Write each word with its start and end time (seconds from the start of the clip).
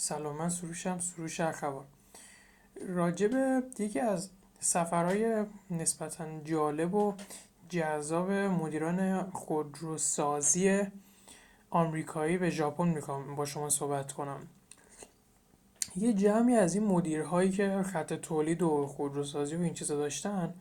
سلام 0.00 0.36
من 0.36 0.48
سروشم 0.48 0.98
سروش 0.98 1.40
اخبار 1.40 1.84
راجب 2.88 3.62
یکی 3.78 4.00
از 4.00 4.30
سفرهای 4.60 5.44
نسبتا 5.70 6.40
جالب 6.44 6.94
و 6.94 7.14
جذاب 7.68 8.30
مدیران 8.32 9.30
خودروسازی 9.30 10.82
آمریکایی 11.70 12.38
به 12.38 12.50
ژاپن 12.50 12.88
می‌خوام 12.88 13.36
با 13.36 13.44
شما 13.44 13.68
صحبت 13.68 14.12
کنم. 14.12 14.40
یه 15.96 16.12
جمعی 16.12 16.54
از 16.54 16.74
این 16.74 16.84
مدیرهایی 16.84 17.50
که 17.50 17.82
خط 17.82 18.12
تولید 18.12 18.62
و 18.62 18.86
خودروسازی 18.86 19.56
و 19.56 19.60
این 19.60 19.74
چیزا 19.74 19.96
داشتن 19.96 20.54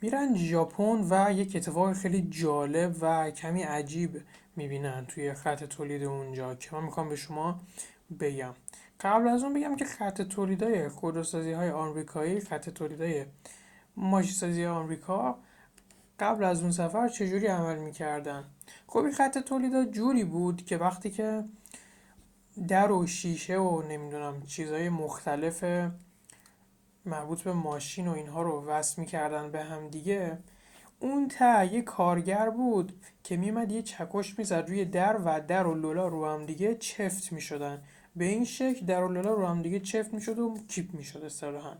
میرن 0.00 0.36
ژاپن 0.36 1.06
و 1.10 1.32
یک 1.32 1.56
اتفاق 1.56 1.92
خیلی 1.92 2.22
جالب 2.30 2.96
و 3.00 3.30
کمی 3.30 3.62
عجیب 3.62 4.22
می‌بینن 4.56 5.06
توی 5.06 5.34
خط 5.34 5.64
تولید 5.64 6.02
اونجا 6.02 6.54
که 6.54 6.76
من 6.76 6.84
می‌خوام 6.84 7.08
به 7.08 7.16
شما 7.16 7.60
بگم. 8.20 8.54
قبل 9.00 9.28
از 9.28 9.42
اون 9.42 9.54
بگم 9.54 9.76
که 9.76 9.84
خط 9.84 10.22
تولیدای 10.22 10.88
خودروسازی 10.88 11.52
های 11.52 11.70
آمریکایی 11.70 12.40
خط 12.40 12.70
تولیدای 12.70 13.24
ماشین 13.96 14.32
سازی 14.32 14.66
آمریکا 14.66 15.38
قبل 16.18 16.44
از 16.44 16.62
اون 16.62 16.70
سفر 16.70 17.08
چجوری 17.08 17.46
عمل 17.46 17.78
می‌کردن؟ 17.78 18.44
خب 18.86 18.98
این 18.98 19.12
خط 19.12 19.38
تولیدا 19.38 19.84
جوری 19.84 20.24
بود 20.24 20.64
که 20.64 20.76
وقتی 20.76 21.10
که 21.10 21.44
در 22.68 22.92
و 22.92 23.06
شیشه 23.06 23.58
و 23.58 23.82
نمی‌دونم 23.82 24.42
چیزهای 24.46 24.88
مختلف 24.88 25.64
مربوط 27.04 27.42
به 27.42 27.52
ماشین 27.52 28.08
و 28.08 28.12
اینها 28.12 28.42
رو 28.42 28.64
وصل 28.66 29.00
می‌کردن 29.00 29.50
به 29.50 29.64
هم 29.64 29.88
دیگه 29.88 30.38
اون 31.00 31.28
ته 31.28 31.74
یه 31.74 31.82
کارگر 31.82 32.50
بود 32.50 33.04
که 33.24 33.36
میمد 33.36 33.72
یه 33.72 33.82
چکش 33.82 34.38
می‌زد 34.38 34.64
روی 34.68 34.84
در 34.84 35.16
و 35.24 35.40
در 35.40 35.66
و 35.66 35.74
لولا 35.74 36.08
رو 36.08 36.26
هم 36.26 36.46
دیگه 36.46 36.74
چفت 36.74 37.32
می‌شدن. 37.32 37.82
به 38.18 38.24
این 38.24 38.44
شکل 38.44 38.86
در 38.86 39.00
رو 39.00 39.46
هم 39.46 39.62
دیگه 39.62 39.80
چفت 39.80 40.14
می‌شد 40.14 40.38
و 40.38 40.58
کیپ 40.68 40.94
می‌شد 40.94 41.24
اصطلاحا 41.24 41.72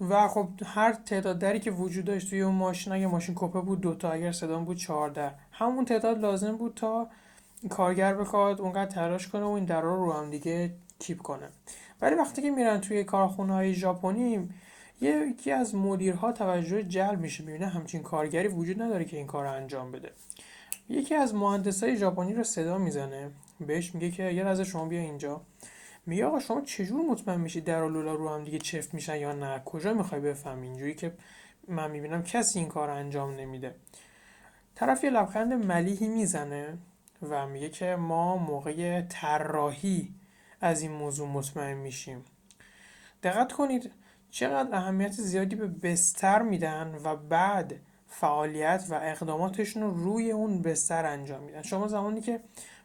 و 0.00 0.28
خب 0.28 0.48
هر 0.64 0.92
تعداد 0.92 1.38
دری 1.38 1.60
که 1.60 1.70
وجود 1.70 2.04
داشت 2.04 2.30
توی 2.30 2.40
اون 2.40 2.54
ماشین 2.54 2.92
اگه 2.92 3.06
ماشین 3.06 3.34
کپه 3.38 3.60
بود 3.60 3.80
دوتا 3.80 4.10
اگر 4.10 4.32
صدام 4.32 4.64
بود 4.64 4.76
چهار 4.76 5.10
در. 5.10 5.32
همون 5.52 5.84
تعداد 5.84 6.18
لازم 6.18 6.56
بود 6.56 6.72
تا 6.74 7.08
کارگر 7.70 8.14
بخواد 8.14 8.60
اونقدر 8.60 8.90
تلاش 8.90 9.28
کنه 9.28 9.44
و 9.44 9.48
این 9.48 9.64
درا 9.64 9.94
رو 9.94 10.12
هم 10.12 10.30
دیگه 10.30 10.74
کیپ 10.98 11.22
کنه. 11.22 11.48
ولی 12.00 12.14
وقتی 12.14 12.42
که 12.42 12.50
میرن 12.50 12.80
توی 12.80 13.04
کارخونه 13.04 13.52
های 13.52 13.74
ژاپنی 13.74 14.48
یکی 15.00 15.52
از 15.52 15.74
مدیرها 15.74 16.32
توجه 16.32 16.82
جلب 16.82 17.20
میشه. 17.20 17.44
می‌بینه 17.44 17.66
همچین 17.66 18.02
کارگری 18.02 18.48
وجود 18.48 18.82
نداره 18.82 19.04
که 19.04 19.16
این 19.16 19.26
کار 19.26 19.44
رو 19.44 19.52
انجام 19.52 19.92
بده. 19.92 20.10
یکی 20.88 21.14
از 21.14 21.34
های 21.82 21.96
ژاپنی 21.96 22.34
رو 22.34 22.44
صدا 22.44 22.78
می‌زنه. 22.78 23.30
بهش 23.60 23.94
میگه 23.94 24.10
که 24.10 24.22
یه 24.22 24.44
لحظه 24.44 24.64
شما 24.64 24.84
بیا 24.84 25.00
اینجا. 25.00 25.40
میگه 26.06 26.26
آقا 26.26 26.40
شما 26.40 26.60
چجور 26.60 27.10
مطمئن 27.10 27.40
میشی 27.40 27.60
در 27.60 27.82
و 27.82 27.88
لولا 27.88 28.14
رو 28.14 28.28
هم 28.28 28.44
دیگه 28.44 28.58
چفت 28.58 28.94
میشن 28.94 29.16
یا 29.16 29.32
نه؟ 29.32 29.62
کجا 29.64 29.94
می‌خوای 29.94 30.20
بفهمی؟ 30.20 30.66
اینجوری 30.66 30.94
که 30.94 31.12
من 31.68 31.90
می‌بینم 31.90 32.22
کسی 32.22 32.58
این 32.58 32.68
کار 32.68 32.90
انجام 32.90 33.30
نمیده. 33.30 33.74
طرف 34.74 35.04
یه 35.04 35.10
لبخند 35.10 35.52
ملیحی 35.52 36.08
می‌زنه 36.08 36.78
و 37.22 37.46
میگه 37.46 37.68
که 37.68 37.96
ما 37.96 38.36
موقع 38.36 39.02
طراحی 39.02 40.14
از 40.60 40.82
این 40.82 40.92
موضوع 40.92 41.28
مطمئن 41.28 41.76
میشیم. 41.76 42.24
دقت 43.22 43.52
کنید 43.52 43.90
چقدر 44.30 44.74
اهمیت 44.74 45.12
زیادی 45.12 45.56
به 45.56 45.66
بستر 45.66 46.42
میدن 46.42 47.00
و 47.04 47.16
بعد 47.16 47.74
فعالیت 48.08 48.86
و 48.90 48.94
اقداماتشون 48.94 49.82
رو 49.82 49.90
روی 50.04 50.30
اون 50.30 50.62
بستر 50.62 51.06
انجام 51.06 51.42
میدن. 51.42 51.62
شما 51.62 51.88
زمانی 51.88 52.20
که 52.20 52.40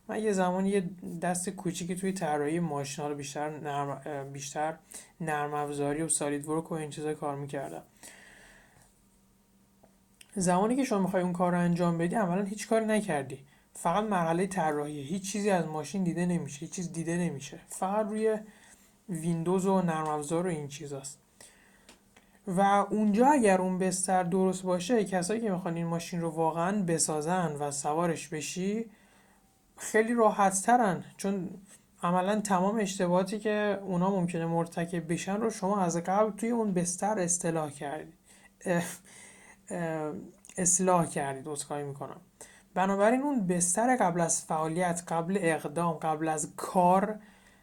من 0.08 0.24
یه 0.24 0.32
زمانی 0.32 0.70
یه 0.70 0.90
دست 1.22 1.50
کوچیکی 1.50 1.96
توی 1.96 2.14
طراحی 2.14 2.60
ماشینا 2.60 3.08
رو 3.08 3.16
بیشتر 3.16 3.60
نرم 3.60 4.32
بیشتر 4.34 4.76
نرم 5.22 5.54
افزاری 5.54 6.02
و 6.02 6.10
سالید 6.10 6.48
ورک 6.48 6.72
و 6.72 6.76
این 6.76 6.90
چیزا 6.90 7.14
کار 7.14 7.36
می‌کردم. 7.36 7.84
زمانی 10.36 10.76
که 10.76 10.84
شما 10.84 11.00
می‌خوای 11.00 11.24
اون 11.24 11.34
کار 11.34 11.52
رو 11.52 11.60
انجام 11.60 11.98
بدی 11.98 12.16
عملا 12.16 12.44
هیچ 12.44 12.68
کاری 12.68 12.86
نکردی. 12.86 13.40
فقط 13.74 14.04
مرحله 14.04 14.48
طراحی. 14.48 15.02
هیچ 15.02 15.32
چیزی 15.32 15.50
از 15.50 15.66
ماشین 15.66 16.04
دیده 16.04 16.26
نمیشه. 16.26 16.60
هیچ 16.60 16.72
چیز 16.72 16.92
دیده 16.94 17.18
نمیشه. 17.18 17.60
فقط 17.68 18.06
روی 18.06 18.38
ویندوز 19.10 19.66
و 19.66 19.82
نرم 19.82 20.08
افزار 20.08 20.48
و 20.48 20.50
این 20.50 20.68
چیزاست. 20.68 21.20
و 22.48 22.62
اونجا 22.90 23.28
اگر 23.28 23.62
اون 23.62 23.78
بستر 23.78 24.24
درست 24.24 24.64
باشه 24.64 25.06
کسایی 25.06 25.42
که 25.42 25.52
می‌خوان 25.52 25.76
این 25.76 25.86
ماشین 25.86 26.22
رو 26.22 26.30
واقعا 26.30 26.84
بسازن 26.84 27.52
و 27.60 27.72
سوارش 27.72 28.28
بشی 28.28 28.86
خیلی 29.82 30.14
راحت 30.14 30.62
ترن 30.62 31.04
چون 31.18 31.50
عملا 32.04 32.42
تمام 32.42 32.78
اشتباهاتی 32.80 33.40
که 33.40 33.80
اونا 33.84 34.10
ممکنه 34.10 34.46
مرتکب 34.46 35.12
بشن 35.14 35.42
رو 35.42 35.50
شما 35.50 35.82
از 35.82 35.98
قبل 35.98 36.32
توی 36.32 36.50
اون 36.50 36.74
بستر 36.74 37.20
اصلاح 37.20 37.72
کردید 37.72 38.14
اصلاح 40.58 41.06
کردید 41.06 41.48
عذرخواهی 41.48 41.84
می‌کنم. 41.84 42.22
بنابراین 42.74 43.22
اون 43.22 43.48
بستر 43.48 43.96
قبل 43.96 44.22
از 44.22 44.46
فعالیت 44.46 45.04
قبل 45.08 45.38
اقدام 45.42 45.94
قبل 45.94 46.28
از 46.28 46.54
کار 46.56 47.20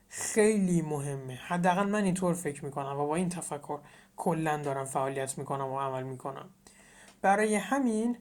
خیلی 0.09 0.83
مهمه. 0.83 1.35
حداقل 1.35 1.89
من 1.89 2.05
اینطور 2.05 2.35
فکر 2.35 2.65
می‌کنم 2.65 3.01
و 3.01 3.07
با 3.07 3.17
این 3.17 3.29
تفکر 3.29 3.79
کلا 4.17 4.57
دارم 4.57 4.85
فعالیت 4.85 5.39
می‌کنم 5.39 5.69
و 5.69 5.81
عمل 5.81 6.03
می‌کنم. 6.03 6.49
برای 7.23 7.55
همین 7.55 8.17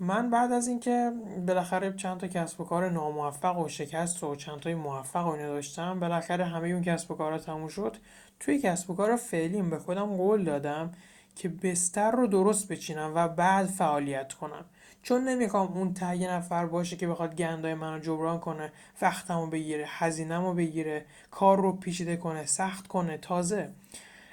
من 0.00 0.30
بعد 0.30 0.52
از 0.52 0.68
اینکه 0.68 1.12
بالاخره 1.46 1.92
چند 1.92 2.20
تا 2.20 2.26
کسب 2.26 2.60
و 2.60 2.64
کار 2.64 2.90
ناموفق 2.90 3.58
و 3.58 3.68
شکست 3.68 4.24
و 4.24 4.36
چند 4.36 4.60
تای 4.60 4.74
موفق 4.74 5.26
و 5.26 5.36
داشتم 5.36 6.00
بالاخره 6.00 6.44
همه 6.44 6.68
اون 6.68 6.82
کسب 6.82 7.10
و 7.10 7.14
کارا 7.14 7.38
تموم 7.38 7.68
شد. 7.68 7.96
توی 8.40 8.58
کسب 8.58 8.90
و 8.90 8.94
کار 8.94 9.16
فعلیم 9.16 9.70
به 9.70 9.78
خودم 9.78 10.16
قول 10.16 10.44
دادم 10.44 10.92
که 11.36 11.48
بستر 11.48 12.10
رو 12.10 12.26
درست 12.26 12.68
بچینم 12.68 13.12
و 13.14 13.28
بعد 13.28 13.66
فعالیت 13.66 14.32
کنم. 14.32 14.64
چون 15.02 15.28
نمی‌خوام 15.28 15.72
اون 15.72 15.94
ته 15.94 16.32
نفر 16.32 16.66
باشه 16.66 16.96
که 16.96 17.08
بخواد 17.08 17.36
گندای 17.36 17.74
منو 17.74 17.98
جبران 17.98 18.40
کنه 18.40 18.72
وقتمو 19.02 19.46
بگیره 19.46 19.84
هزینهمو 19.88 20.54
بگیره 20.54 21.04
کار 21.30 21.60
رو 21.60 21.72
پیچیده 21.72 22.16
کنه 22.16 22.46
سخت 22.46 22.86
کنه 22.86 23.18
تازه. 23.18 23.70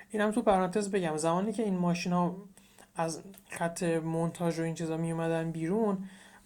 اینم 0.10 0.32
تو 0.32 0.42
پرانتز 0.42 0.92
بگم 0.92 1.18
زمانی 1.18 1.54
که 1.54 1.64
این 1.64 1.78
ماشینا 1.78 2.36
از 3.02 3.22
خط 3.50 3.84
مونتاژ 3.84 4.60
و 4.60 4.64
این 4.64 4.76
چیزا 4.76 4.98
می 4.98 5.12
اومدن 5.12 5.52
بیرون 5.52 5.98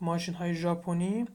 ماشین 0.01 0.33
های 0.33 0.53
ژاپنی 0.53 1.25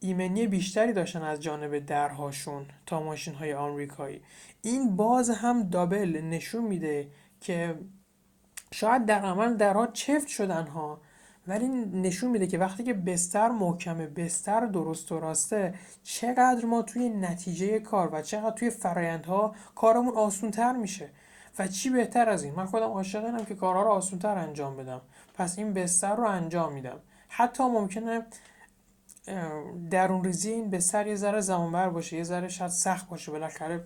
ایمنی 0.00 0.46
بیشتری 0.46 0.92
داشتن 0.92 1.22
از 1.22 1.40
جانب 1.40 1.78
درهاشون 1.78 2.66
تا 2.86 3.02
ماشین 3.02 3.34
های 3.34 3.54
آمریکایی. 3.54 4.22
این 4.62 4.96
باز 4.96 5.30
هم 5.30 5.62
دابل 5.62 6.20
نشون 6.24 6.64
میده 6.64 7.08
که 7.40 7.74
شاید 8.72 9.06
در 9.06 9.20
عمل 9.20 9.56
درها 9.56 9.86
چفت 9.86 10.28
شدن 10.28 10.66
ها 10.66 11.00
ولی 11.46 11.68
نشون 11.68 12.30
میده 12.30 12.46
که 12.46 12.58
وقتی 12.58 12.84
که 12.84 12.94
بستر 12.94 13.48
محکمه 13.48 14.06
بستر 14.06 14.66
درست 14.66 15.12
و 15.12 15.20
راسته 15.20 15.74
چقدر 16.02 16.64
ما 16.64 16.82
توی 16.82 17.08
نتیجه 17.08 17.78
کار 17.78 18.08
و 18.12 18.22
چقدر 18.22 18.50
توی 18.56 18.70
فرایندها 18.70 19.54
کارمون 19.74 20.14
آسون 20.14 20.50
تر 20.50 20.72
میشه. 20.72 21.10
و 21.58 21.66
چی 21.66 21.90
بهتر 21.90 22.28
از 22.28 22.44
این؟ 22.44 22.54
من 22.54 22.66
خودم 22.66 22.86
عاشق 22.86 23.24
اینم 23.24 23.44
که 23.44 23.54
کارها 23.54 23.82
رو 23.82 23.88
آسون 23.88 24.18
تر 24.18 24.38
انجام 24.38 24.76
بدم. 24.76 25.00
پس 25.34 25.58
این 25.58 25.72
بستر 25.72 26.16
رو 26.16 26.24
انجام 26.24 26.72
میدم. 26.72 27.00
حتی 27.28 27.62
ممکنه 27.64 28.26
درون 29.90 30.24
ریزی 30.24 30.50
این 30.50 30.70
بستر 30.70 31.06
یه 31.06 31.14
ذره 31.14 31.40
زمانبر 31.40 31.88
باشه 31.88 32.16
یه 32.16 32.22
ذره 32.22 32.48
شاید 32.48 32.70
سخت 32.70 33.08
باشه. 33.08 33.32
بالاخره 33.32 33.84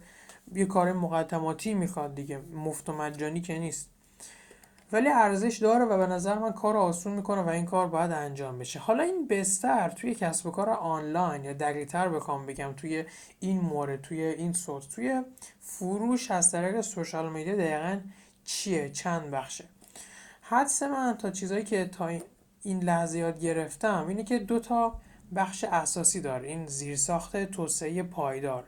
یه 0.55 0.67
کار 0.67 0.93
مقدماتی 0.93 1.75
می‌خواد 1.75 2.15
دیگه. 2.15 2.39
مفت 2.39 2.89
و 2.89 2.93
مجانی 2.93 3.41
که 3.41 3.59
نیست. 3.59 3.91
ولی 4.93 5.09
ارزش 5.09 5.57
داره 5.57 5.85
و 5.85 5.99
به 5.99 6.07
نظر 6.07 6.39
من 6.39 6.53
کار 6.53 6.77
آسون 6.77 7.13
می‌کنه 7.13 7.43
و 7.43 7.49
این 7.49 7.65
کار 7.65 7.87
باید 7.89 8.13
انجام 8.13 8.59
بشه. 8.59 8.79
حالا 8.79 9.03
این 9.03 9.27
بستر 9.27 9.89
توی 9.89 10.15
کسب 10.15 10.47
و 10.47 10.51
کار 10.51 10.71
آنلاین 10.71 11.45
یا 11.45 11.53
دقیقتر 11.53 12.09
بخوام 12.09 12.47
بگم 12.47 12.73
توی 12.77 13.05
این 13.41 13.61
مورد 13.61 14.03
توی 14.03 14.23
این 14.23 14.53
صوت 14.53 14.89
توی 14.89 15.23
فروش 15.61 16.31
از 16.31 16.53
طریق 16.53 16.81
سوشال 16.81 17.33
میدیا 17.33 17.57
دقیقا 17.57 18.01
چیه؟ 18.45 18.91
چند 18.91 19.31
بخشه؟ 19.31 19.65
حدس 20.41 20.83
من 20.83 21.17
تا 21.19 21.31
چیزایی 21.31 21.65
که 21.65 21.87
تا 21.87 22.11
این 22.63 22.83
لحظه 22.83 23.19
یاد 23.19 23.41
گرفتم 23.41 24.07
اینه 24.09 24.25
که 24.25 24.39
دو 24.39 24.61
تا 24.61 25.01
بخش 25.35 25.65
اساسی 25.65 26.21
داره. 26.21 26.49
این 26.49 26.67
زیرساخت 26.67 27.45
توسعه 27.45 28.03
پایدار. 28.03 28.65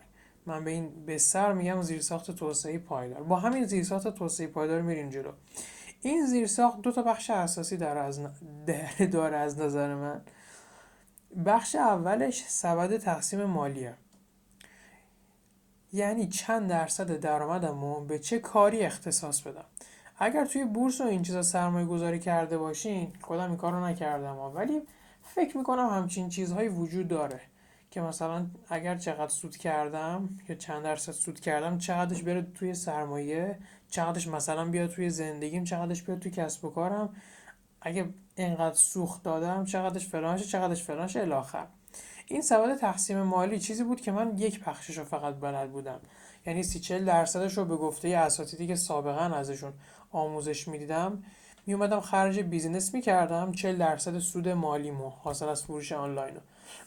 من 0.47 0.65
به 0.65 0.71
این 0.71 1.07
بستر 1.07 1.53
میگم 1.53 1.83
زیرساخت 1.83 2.31
توسعه 2.31 2.79
پایدار. 2.79 3.23
با 3.23 3.37
همین 3.37 3.65
زیرساخت 3.65 4.09
توسعه 4.09 4.47
پایدار 4.47 4.83
میریم 4.83 5.11
جلو. 5.11 5.33
این 6.03 6.27
زیرساخت 6.27 6.81
دو 6.81 6.93
تا 6.93 7.03
بخش 7.03 7.31
اساسی 7.31 7.77
داره 7.77 8.01
از, 8.01 8.21
داره 9.13 9.37
از 9.37 9.59
نظر 9.59 9.95
من. 9.95 10.21
بخش 11.47 11.75
اولش 11.75 12.45
سبد 12.49 12.97
تقسیم 12.97 13.45
مالیه. 13.45 13.95
یعنی 15.93 16.29
چند 16.29 16.71
درصد 16.71 17.21
درآمدمو 17.21 18.01
به 18.01 18.19
چه 18.19 18.39
کاری 18.39 18.81
اختصاص 18.81 19.41
بدم؟ 19.41 19.65
اگر 20.19 20.45
توی 20.45 20.65
بورس 20.65 21.01
و 21.01 21.05
این 21.05 21.23
چیزا 21.23 21.43
سرمایه 21.43 21.87
گذاری 21.87 22.19
کرده 22.19 22.59
باشین 22.59 23.13
خودم 23.21 23.49
این 23.49 23.57
کارو 23.57 23.85
نکردم 23.85 24.37
ولی 24.39 24.83
فکر 25.23 25.57
می‌کنم 25.57 25.89
همچین 25.89 26.29
چیزهایی 26.29 26.69
وجود 26.69 27.09
داره. 27.09 27.41
که 27.91 28.01
مثلا 28.01 28.47
اگر 28.69 28.99
چقدر 28.99 29.29
سود 29.29 29.57
کردم 29.57 30.29
یا 30.49 30.57
چند 30.57 30.83
درصد 30.83 31.13
سود 31.13 31.41
کردم 31.41 31.79
چقدرش 31.79 32.23
بره 32.23 32.43
توی 32.43 32.75
سرمایه 32.75 33.59
چقدرش 33.91 34.29
مثلا 34.29 34.65
بیاد 34.65 34.91
توی 34.91 35.11
زندگیم 35.11 35.65
چقدرش 35.65 36.03
بیاد 36.03 36.19
توی 36.19 36.31
کسب 36.31 36.65
و 36.65 36.71
کارم. 36.71 37.17
اگه 37.81 38.09
اینقدر 38.37 38.75
سوخت 38.75 39.23
دادم 39.23 39.65
چقدرش 39.65 40.07
فلانشه 40.07 40.45
چقدرش 40.45 40.83
فلانشه 40.85 41.21
الاخر 41.21 41.67
این 42.27 42.43
سواد 42.43 42.77
تقسیم 42.77 43.23
مالی 43.23 43.59
چیزی 43.59 43.85
بود 43.85 44.01
که 44.01 44.13
من 44.13 44.39
یک 44.39 44.65
بخشش 44.65 44.99
رو 44.99 45.05
فقط 45.05 45.35
بلد 45.35 45.73
بودم. 45.73 46.01
یعنی 46.47 46.63
سی 46.63 46.81
چل 46.81 47.05
درصدش 47.05 47.59
رو 47.59 47.65
به 47.65 47.77
گفته 47.77 48.09
اساتیدی 48.09 48.67
که 48.67 48.77
سابقا 48.77 49.37
ازشون 49.37 49.73
آموزش 50.11 50.69
می‌دیدم 50.69 51.25
می 51.67 51.75
اومدم 51.75 52.01
خرج 52.01 52.41
بیزینس 52.41 52.95
می‌کردم. 52.95 53.53
40 53.53 53.79
درصد 53.79 54.19
سود 54.19 54.49
مالیمو 54.49 55.09
حاصل 55.09 55.49
از 55.49 55.63
فروش 55.63 55.93
آنلاین 55.93 56.35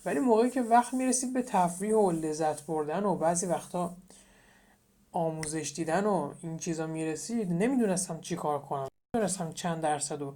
ولی 0.06 0.20
موقعی 0.20 0.50
که 0.50 0.62
وقت 0.62 0.94
می‌رسید 0.94 1.34
به 1.34 1.42
تفریح 1.42 1.96
و 1.96 2.12
لذت 2.12 2.66
بردن 2.66 3.04
و 3.04 3.16
بعضی 3.16 3.46
وقتا 3.46 3.96
آموزش 5.12 5.74
دیدن 5.76 6.06
و 6.06 6.34
این 6.42 6.58
چیزا 6.58 6.88
می‌رسید 6.88 7.52
نمی‌دونستم 7.52 8.20
چی 8.22 8.36
کار 8.36 8.60
کنم. 8.60 8.88
نمی‌دونستم 9.16 9.52
چند 9.52 9.82
درصد 9.82 10.22
رو 10.22 10.34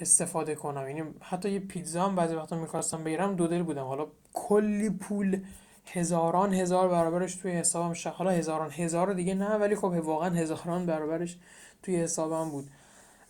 استفاده 0.00 0.54
کنم. 0.54 0.88
یعنی 0.88 1.02
حتی 1.20 1.50
یه 1.50 1.58
پیتزا 1.58 2.04
هم 2.04 2.16
بعضی 2.16 2.34
وقتا 2.34 2.56
می‌خواستم 2.56 3.04
بگیرم 3.04 3.36
دو 3.36 3.46
دل 3.46 3.62
بودم. 3.62 3.84
حالا 3.84 4.06
کلی 4.32 4.90
پول 4.90 5.40
هزاران 5.86 6.54
هزار 6.54 6.88
برابرش 6.88 7.34
توی 7.34 7.52
حسابم 7.52 7.92
شد. 7.92 8.10
حالا 8.10 8.30
هزاران 8.30 8.70
هزار 8.70 9.12
دیگه 9.12 9.34
نه 9.34 9.56
ولی 9.56 9.76
خب 9.76 9.84
واقعا 9.84 10.30
هزاران 10.30 10.86
برابرش 10.86 11.38
توی 11.82 11.96
حسابم 11.96 12.50
بود 12.50 12.70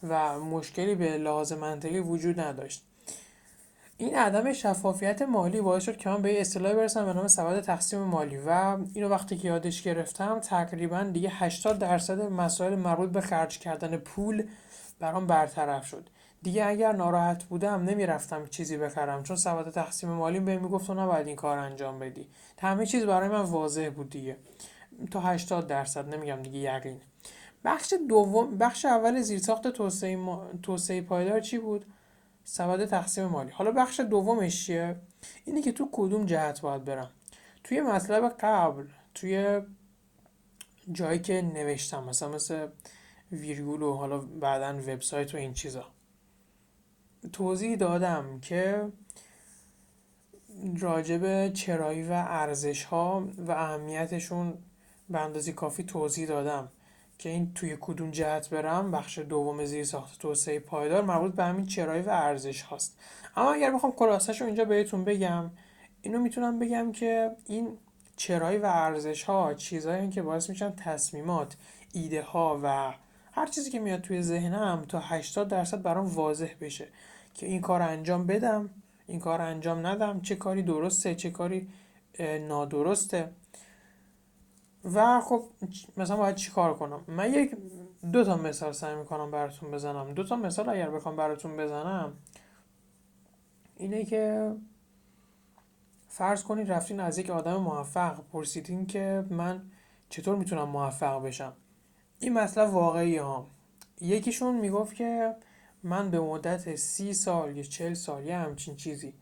و 0.09 0.41
مشکلی 0.41 0.95
به 0.95 1.19
لحاظ 1.19 1.53
منطقی 1.53 2.01
وجود 2.01 2.41
نداشت. 2.41 2.85
این 4.03 4.17
عدم 4.17 4.53
شفافیت 4.53 5.23
مالی 5.23 5.61
باعث 5.61 5.85
شد 5.85 5.97
که 5.97 6.11
من 6.11 6.23
به 6.23 6.41
اصطلاحی 6.41 6.75
برسم 6.75 7.05
به 7.05 7.13
نام 7.13 7.29
سواد 7.29 7.61
تقسیم 7.61 7.99
مالی 7.99 8.37
و 8.37 8.79
اینو 8.95 9.09
وقتی 9.09 9.37
که 9.37 9.49
یادش 9.49 9.83
گرفتم 9.83 10.39
تقریبا 10.39 11.03
دیگه 11.03 11.31
80 11.33 11.79
درصد 11.79 12.21
مسائل 12.21 12.75
مربوط 12.75 13.11
به 13.11 13.21
خرج 13.21 13.59
کردن 13.59 13.97
پول 13.97 14.47
برام 15.01 15.27
برطرف 15.27 15.87
شد. 15.87 16.09
دیگه 16.43 16.67
اگر 16.67 16.93
ناراحت 16.93 17.45
بودم 17.45 17.83
نمی‌رفتم 17.83 18.47
چیزی 18.47 18.77
بخرم 18.77 19.23
چون 19.23 19.37
سواد 19.37 19.71
تقسیم 19.71 20.11
مالی 20.11 20.41
به 20.41 20.59
می‌گفت 20.59 20.87
تو 20.87 20.95
نباید 20.95 21.27
این 21.27 21.37
کار 21.37 21.59
انجام 21.59 21.99
بدی. 21.99 22.29
همه 22.59 22.87
چیز 22.87 23.05
برای 23.05 23.29
من 23.29 23.43
واضح 23.43 23.91
بود 23.97 24.11
دیگه. 24.11 24.37
تا 25.11 25.21
80 25.21 25.67
درصد 25.67 26.15
نمیگم 26.15 26.43
دیگه 26.43 26.59
یقین. 26.59 27.01
بخش 27.65 27.95
دوم 28.09 28.59
بخش 28.59 28.85
اول 28.85 29.21
زیرساخت 29.21 29.69
توسعه 29.69 30.17
ما... 30.17 30.47
توسعه 30.63 31.01
پایدار 31.01 31.41
چی 31.41 31.59
بود؟ 31.59 31.87
سواد 32.45 32.85
تقسیم 32.85 33.25
مالی. 33.25 33.51
حالا 33.51 33.71
بخش 33.71 34.01
دومش 34.01 34.67
چیه؟ 34.67 35.01
اینه 35.45 35.63
که 35.63 35.73
تو 35.73 35.89
کدوم 35.93 36.27
جهت 36.27 36.61
باید 36.61 36.85
برم؟ 36.85 37.11
توی 37.65 37.81
مطلب 37.81 38.37
قبل 38.41 38.87
توی 39.15 39.61
جایی 40.93 41.19
که 41.19 41.43
نوشتم 41.43 42.05
مثلا 42.05 42.29
مثل 42.29 42.69
ویرگول 43.33 43.83
و 43.83 43.95
حالا 43.95 44.19
بعدا 44.19 44.79
وبسایت 44.79 45.35
و 45.35 45.39
این 45.39 45.55
چیزا. 45.55 45.85
توضیح 47.33 47.77
دادم 47.77 48.41
که 48.41 48.93
راجب 50.81 51.53
چرایی 51.53 52.03
و 52.03 52.13
ارزش 52.13 52.85
ها 52.85 53.29
و 53.39 53.51
اهمیتشون 53.51 54.59
به 55.11 55.21
اندازه 55.21 55.53
کافی 55.53 55.85
توضیح 55.85 56.29
دادم. 56.29 56.73
که 57.23 57.29
این 57.29 57.55
توی 57.55 57.77
کدوم 57.81 58.11
جهت 58.11 58.51
برم 58.51 58.91
بخش 58.91 59.19
دوم 59.19 59.65
زیر 59.65 59.85
ساخت 59.85 60.21
توسعه 60.21 60.59
پایدار 60.59 61.03
مربوط 61.03 61.35
به 61.35 61.45
همین 61.45 61.67
چرایی 61.67 62.03
و 62.03 62.11
ارزش 62.11 62.63
هاست. 62.63 62.99
اما 63.37 63.53
اگر 63.53 63.71
بخوام 63.71 63.93
خلاصش 63.93 64.41
رو 64.41 64.47
اینجا 64.47 64.65
بهتون 64.65 65.05
بگم 65.05 65.51
اینو 66.03 66.19
می‌تونم 66.19 66.59
بگم 66.59 66.93
که 66.93 67.31
این 67.47 67.79
چرایی 68.17 68.59
و 68.59 68.67
ارزش 68.67 69.23
ها 69.23 69.55
چیزهایی 69.55 70.09
که 70.09 70.23
باعث 70.23 70.51
میشن 70.51 70.71
تصمیمات 70.77 71.57
ایده 71.93 72.23
ها 72.23 72.61
و 72.63 72.93
هر 73.33 73.47
چیزی 73.47 73.71
که 73.71 73.81
میاد 73.81 74.01
توی 74.01 74.23
ذهنم 74.23 74.85
تا 74.89 74.99
80 75.01 75.49
درصد 75.49 75.83
برام 75.83 76.07
واضح 76.07 76.51
بشه 76.61 76.89
که 77.35 77.47
این 77.47 77.61
کار 77.61 77.83
انجام 77.83 78.27
بدم 78.27 78.71
این 79.07 79.21
کار 79.21 79.41
انجام 79.41 79.87
ندم 79.87 80.21
چه 80.21 80.35
کاری 80.37 80.63
درسته 80.63 81.15
چه 81.15 81.31
کاری 81.31 81.69
نادرسته. 82.49 83.31
و 84.85 85.21
خب 85.21 85.45
مثلا 85.97 86.17
باید 86.17 86.35
چی 86.35 86.51
کار 86.51 86.75
کنم؟ 86.75 87.05
من 87.09 87.35
یک 87.35 87.57
دو 88.13 88.25
تا 88.25 88.37
مثال 88.37 88.73
سعی 88.73 88.95
می‌کنم 88.97 89.31
براتون 89.31 89.71
بزنم. 89.71 90.15
دو 90.15 90.25
تا 90.25 90.37
مثال 90.37 90.69
اگر 90.69 90.91
بخوام 90.91 91.17
براتون 91.17 91.57
بزنم 91.57 92.13
اینه 93.77 94.05
که 94.05 94.55
فرض 96.09 96.43
کنید 96.43 96.73
رفتین 96.73 97.01
از 97.01 97.19
یک 97.19 97.31
آدم 97.31 97.57
موفق 97.57 98.21
پرسیدین 98.33 98.87
که 98.87 99.25
من 99.31 99.63
چطور 100.09 100.37
می‌تونم 100.37 100.69
موفق 100.69 101.23
بشم؟ 101.23 101.53
این 102.19 102.33
مطلب 102.33 102.75
واقعی 102.75 103.17
ها. 103.17 103.47
یکیشون 104.01 104.55
می‌گفت 104.55 104.95
که 104.95 105.37
من 105.83 106.11
به 106.11 106.21
مدت 106.21 106.77
سی 106.77 107.15
سال 107.15 107.57
یا 107.57 107.63
چل 107.63 107.95
سال 107.95 108.27
یه 108.27 108.37
همچین 108.37 108.77
چیزی 108.77 109.15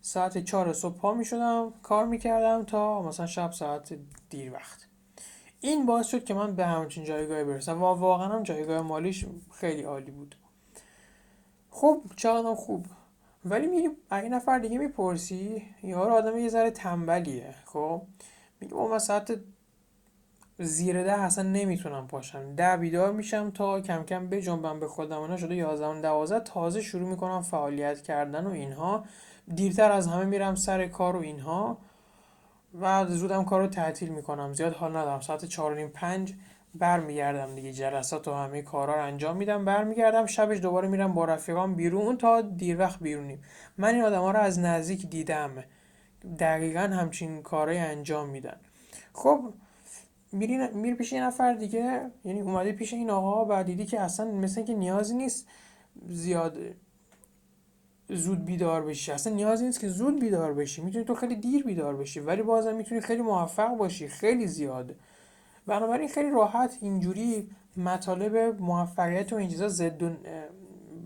ساعت 0.00 0.38
چهار 0.38 0.72
صبح 0.72 0.98
پا 0.98 1.14
می 1.14 1.24
شدم 1.24 1.72
کار 1.82 2.06
می 2.06 2.18
کردم 2.18 2.64
تا 2.64 3.02
مثلا 3.02 3.26
شب 3.26 3.52
ساعت 3.52 3.98
دیر 4.30 4.52
وقت. 4.52 4.89
این 5.60 5.86
باعث 5.86 6.06
شد 6.06 6.24
که 6.24 6.34
من 6.34 6.56
به 6.56 6.66
همچین 6.66 7.04
جایگاهی 7.04 7.44
برسم 7.44 7.82
و 7.82 7.86
واقعا 7.86 8.28
هم 8.28 8.42
جایگاه 8.42 8.80
مالیش 8.80 9.26
خیلی 9.52 9.82
عالی 9.82 10.10
بود. 10.10 10.34
خب 11.70 12.02
چقدر 12.16 12.54
خوب. 12.54 12.86
ولی 13.44 13.66
میری 13.66 13.90
اگه 14.10 14.28
نفر 14.28 14.58
دیگه 14.58 14.78
می‌پرسی 14.78 15.62
یارو 15.82 16.12
آدم 16.12 16.38
یه 16.38 16.48
ذره 16.48 16.70
تنبلیه 16.70 17.54
خب؟ 17.64 18.02
میگه 18.60 18.74
من 18.74 18.98
ساعت 18.98 19.40
زیر 20.58 21.04
ده 21.04 21.20
اصلا 21.20 21.44
نمی‌تونم 21.44 22.06
پاشم. 22.06 22.54
ده 22.54 22.76
بیدار 22.76 23.12
میشم 23.12 23.50
تا 23.50 23.80
کم 23.80 24.02
کم 24.02 24.28
بجنبم 24.28 24.80
به 24.80 24.88
خودم. 24.88 25.20
اینا 25.20 25.36
شده 25.36 25.54
یازده 25.54 26.00
دوازده 26.00 26.40
تازه 26.40 26.82
شروع 26.82 27.08
می‌کنم 27.08 27.42
فعالیت 27.42 28.02
کردن 28.02 28.46
و 28.46 28.50
اینها. 28.50 29.04
دیرتر 29.54 29.92
از 29.92 30.06
همه 30.06 30.24
میرم 30.24 30.54
سر 30.54 30.86
کار 30.86 31.16
و 31.16 31.20
اینها. 31.20 31.78
و 32.80 33.06
زودم 33.06 33.44
کار 33.44 33.60
رو 33.60 33.66
تعطیل 33.66 34.08
می‌کنم. 34.08 34.52
زیاد 34.52 34.72
حال 34.72 34.90
ندارم. 34.90 35.20
ساعت 35.20 35.44
چهار 35.44 35.76
نیم 35.76 35.88
پنج 35.88 36.34
برمیگردم 36.74 37.54
دیگه. 37.54 37.72
جلسات 37.72 38.28
و 38.28 38.34
همه 38.34 38.62
کارا 38.62 38.94
رو 38.94 39.02
انجام 39.02 39.36
میدم. 39.36 39.64
برمیگردم 39.64 40.26
شبش 40.26 40.58
دوباره 40.58 40.88
میرم 40.88 41.14
با 41.14 41.24
رفیقام 41.24 41.74
بیرون 41.74 42.16
تا 42.18 42.40
دیر 42.40 42.78
وقت 42.78 43.00
بیرونیم. 43.00 43.42
من 43.78 43.94
این 43.94 44.04
آدم 44.04 44.20
ها 44.20 44.30
رو 44.30 44.38
از 44.38 44.58
نزدیک 44.58 45.06
دیدم. 45.06 45.50
دقیقا 46.38 46.80
همچین 46.80 47.42
کارهای 47.42 47.78
انجام 47.78 48.28
میدن. 48.28 48.56
خب 49.12 49.52
میری, 50.32 50.68
میری 50.68 50.94
پیش 50.94 51.12
یه 51.12 51.22
نفر 51.22 51.54
دیگه. 51.54 52.10
یعنی 52.24 52.40
اومده 52.40 52.72
پیش 52.72 52.94
این 52.94 53.10
آقا 53.10 53.46
و 53.48 53.64
دیدی 53.64 53.86
که 53.86 54.00
اصلا 54.00 54.30
مثل 54.30 54.62
که 54.62 54.74
نیازی 54.74 55.14
نیست 55.14 55.48
زیاد 56.06 56.58
زود 58.10 58.44
بیدار 58.44 58.84
بشی. 58.84 59.12
اصلا 59.12 59.34
نیازی 59.34 59.64
نیست 59.64 59.80
که 59.80 59.88
زود 59.88 60.20
بیدار 60.20 60.54
بشی. 60.54 60.82
می‌تونی 60.82 61.04
تو 61.04 61.14
خیلی 61.14 61.36
دیر 61.36 61.64
بیدار 61.64 61.96
بشی 61.96 62.20
ولی 62.20 62.42
بازم 62.42 62.74
می‌تونی 62.74 63.00
خیلی 63.00 63.22
موفق 63.22 63.76
باشی. 63.76 64.08
خیلی 64.08 64.46
زیاد 64.46 64.94
بنابراین 65.66 66.08
خیلی 66.08 66.30
راحت 66.30 66.78
اینجوری 66.80 67.50
مطالب 67.76 68.36
موفقیت 68.60 69.32
و 69.32 69.36
این 69.36 69.48
چیزا 69.48 69.68
ضد 69.68 70.16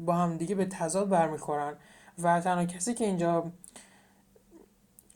با 0.06 0.14
هم 0.14 0.36
دیگه 0.36 0.54
به 0.54 0.64
تضاد 0.64 1.08
برمیخورن. 1.08 1.74
و 2.22 2.40
تنها 2.40 2.64
کسی 2.64 2.94
که 2.94 3.04
اینجا 3.04 3.52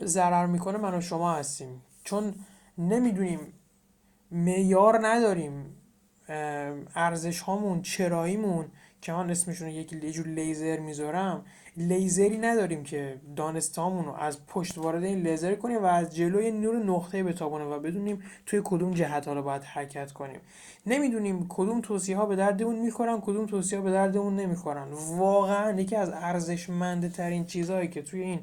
ضرر 0.05 0.47
می‌کنه 0.47 0.79
من 0.79 0.95
و 0.95 1.01
شما 1.01 1.33
هستیم. 1.33 1.83
چون 2.05 2.35
نمی‌دونیم 2.79 3.41
معیار 4.31 5.07
نداریم 5.07 5.77
ارزش 6.95 7.41
هامون 7.41 7.83
چراییمون 7.83 8.67
که 9.03 9.13
من 9.13 9.31
اسمشون 9.31 9.69
یکی 9.69 10.13
جور 10.13 10.27
لیزر 10.27 10.79
می‌ذارم. 10.79 11.45
لیزری 11.77 12.39
نداریم 12.39 12.83
که 12.85 13.21
دانستامون 13.37 14.05
رو 14.05 14.13
از 14.13 14.47
پشت 14.47 14.79
وارد 14.79 15.05
این 15.05 15.23
لیزر 15.23 15.55
کنیم 15.55 15.83
و 15.83 15.87
از 15.87 16.17
جلوی 16.17 16.51
نور 16.51 16.77
نقطه 16.77 17.23
بتابونه 17.23 17.65
و 17.65 17.79
بدونیم 17.81 18.23
توی 18.47 18.61
کدوم 18.65 18.95
جهت 18.95 19.29
ها 19.29 19.35
رو 19.35 19.43
باید 19.43 19.63
حرکت 19.63 20.13
کنیم. 20.13 20.41
نمی‌دونیم 20.87 21.47
کدوم 21.49 21.81
توصیه 21.81 22.17
ها 22.17 22.27
به 22.27 22.37
دردمون 22.37 22.77
می‌خورن 22.77 23.21
کدوم 23.21 23.47
توصیه 23.47 23.79
ها 23.79 23.85
به 23.85 23.91
دردمون 23.91 24.37
نمی‌خورن. 24.37 24.89
واقعا 24.93 25.81
یکی 25.81 25.97
از 25.97 26.11
ارزشمند 26.11 27.13
ترین 27.13 27.47
چیزهایی 27.47 27.89
که 27.89 28.03
توی 28.03 28.23
این 28.23 28.41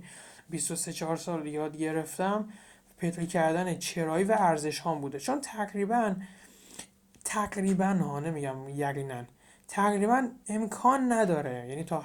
23 0.50 0.94
4 0.94 1.18
سال 1.18 1.48
یاد 1.48 1.78
گرفتم 1.78 2.50
پیدا 2.98 3.26
کردن 3.26 3.78
چرایی 3.78 4.26
و 4.26 4.36
ارزش 4.40 4.80
هام 4.80 5.02
بوده. 5.02 5.20
چون 5.20 5.42
تقریبا 5.42 6.16
تقریبا 7.26 7.86
ها 7.86 8.20
نمیگم 8.20 8.56
یقینا 8.70 9.24
تقریبا 9.68 10.28
امکان 10.50 11.12
نداره. 11.12 11.66
یعنی 11.70 11.84
تا 11.84 12.04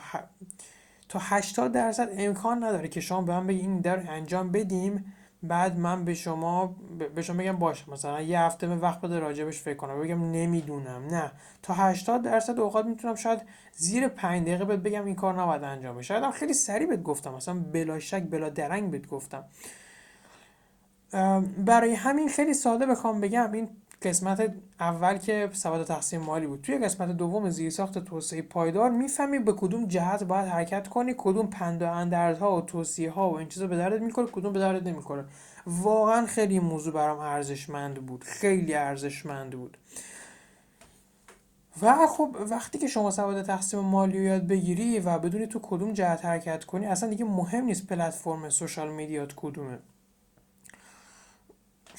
تا 1.10 1.18
80 1.22 1.72
درصد 1.72 2.08
امکان 2.12 2.64
نداره 2.64 2.88
که 2.88 3.00
شما 3.00 3.22
به 3.22 3.32
من 3.32 3.46
بگید 3.46 3.60
این 3.60 3.80
در 3.80 4.10
انجام 4.10 4.52
بدیم 4.52 5.12
بعد 5.42 5.78
من 5.78 6.04
به 6.04 6.14
شما 6.14 6.76
به 7.14 7.22
شما 7.22 7.42
بگم 7.42 7.56
باشه. 7.56 7.90
مثلا 7.90 8.20
یه 8.20 8.40
هفته 8.40 8.66
به 8.66 8.76
وقت 8.76 9.00
بده 9.00 9.18
راجبش 9.18 9.60
فکر 9.60 9.76
کنم. 9.76 10.00
بگم 10.00 10.30
نمی‌دونم. 10.30 11.06
نه. 11.10 11.32
تا 11.62 11.74
80 11.74 12.22
درصد 12.22 12.60
اوقات 12.60 12.86
می‌تونم 12.86 13.14
شاید 13.14 13.40
زیر 13.72 14.08
5 14.08 14.42
دقیقه 14.42 14.64
بهت 14.64 14.78
بگم 14.78 15.04
این 15.04 15.14
کار 15.14 15.42
نباید 15.42 15.64
انجام 15.64 15.96
بشه. 15.96 16.06
شاید 16.06 16.30
خیلی 16.30 16.54
سریع 16.54 16.86
بهت 16.88 17.02
گفتم. 17.02 17.34
مثلا 17.34 17.54
بلا 17.72 17.98
شک 17.98 18.22
بلا 18.22 18.48
درنگ 18.48 18.90
بهت 18.90 19.08
گفتم. 19.08 19.44
برای 21.58 21.94
همین 21.94 22.28
خیلی 22.28 22.54
ساده 22.54 22.86
بخوام 22.86 23.20
بگم. 23.20 23.52
این 23.52 23.68
قسمت 24.02 24.54
اول 24.80 25.18
که 25.18 25.50
سواد 25.52 25.86
تقسیم 25.86 26.20
مالی 26.20 26.46
بود. 26.46 26.62
توی 26.62 26.78
قسمت 26.78 27.08
دوم 27.16 27.50
زیرساخت 27.50 27.98
توسعه 27.98 28.42
پایدار 28.42 28.90
می‌فهمی 28.90 29.38
به 29.38 29.52
کدوم 29.52 29.86
جهت 29.86 30.24
باید 30.24 30.48
حرکت 30.48 30.88
کنی 30.88 31.14
کدوم 31.18 31.46
پند 31.46 31.82
و 31.82 31.90
اندرزها 31.90 32.56
و 32.56 32.60
توصیه 32.60 33.10
ها 33.10 33.30
و 33.30 33.38
این 33.38 33.48
چیزا 33.48 33.66
به 33.66 33.76
دردت 33.76 34.02
می‌کنه 34.02 34.26
کدوم 34.26 34.52
به 34.52 34.58
دردت 34.58 34.86
نمی‌کنه 34.86 35.24
واقعا 35.66 36.26
خیلی 36.26 36.58
موضوع 36.58 36.92
برام 36.92 37.18
ارزشمند 37.18 38.06
بود. 38.06 38.24
خیلی 38.24 38.74
ارزشمند 38.74 39.50
بود. 39.50 39.76
و 41.82 42.06
خب 42.06 42.36
وقتی 42.50 42.78
که 42.78 42.86
شما 42.86 43.10
سواد 43.10 43.42
تقسیم 43.42 43.80
مالی 43.80 44.18
رو 44.18 44.24
یاد 44.24 44.46
بگیری 44.46 44.98
و 44.98 45.18
بدونی 45.18 45.46
تو 45.46 45.58
کدوم 45.62 45.92
جهت 45.92 46.24
حرکت 46.24 46.64
کنی 46.64 46.86
اصلا 46.86 47.08
دیگه 47.08 47.24
مهم 47.24 47.64
نیست 47.64 47.86
پلتفرم 47.86 48.50
سوشال 48.50 48.92
میدیات 48.92 49.32
کدومه. 49.36 49.78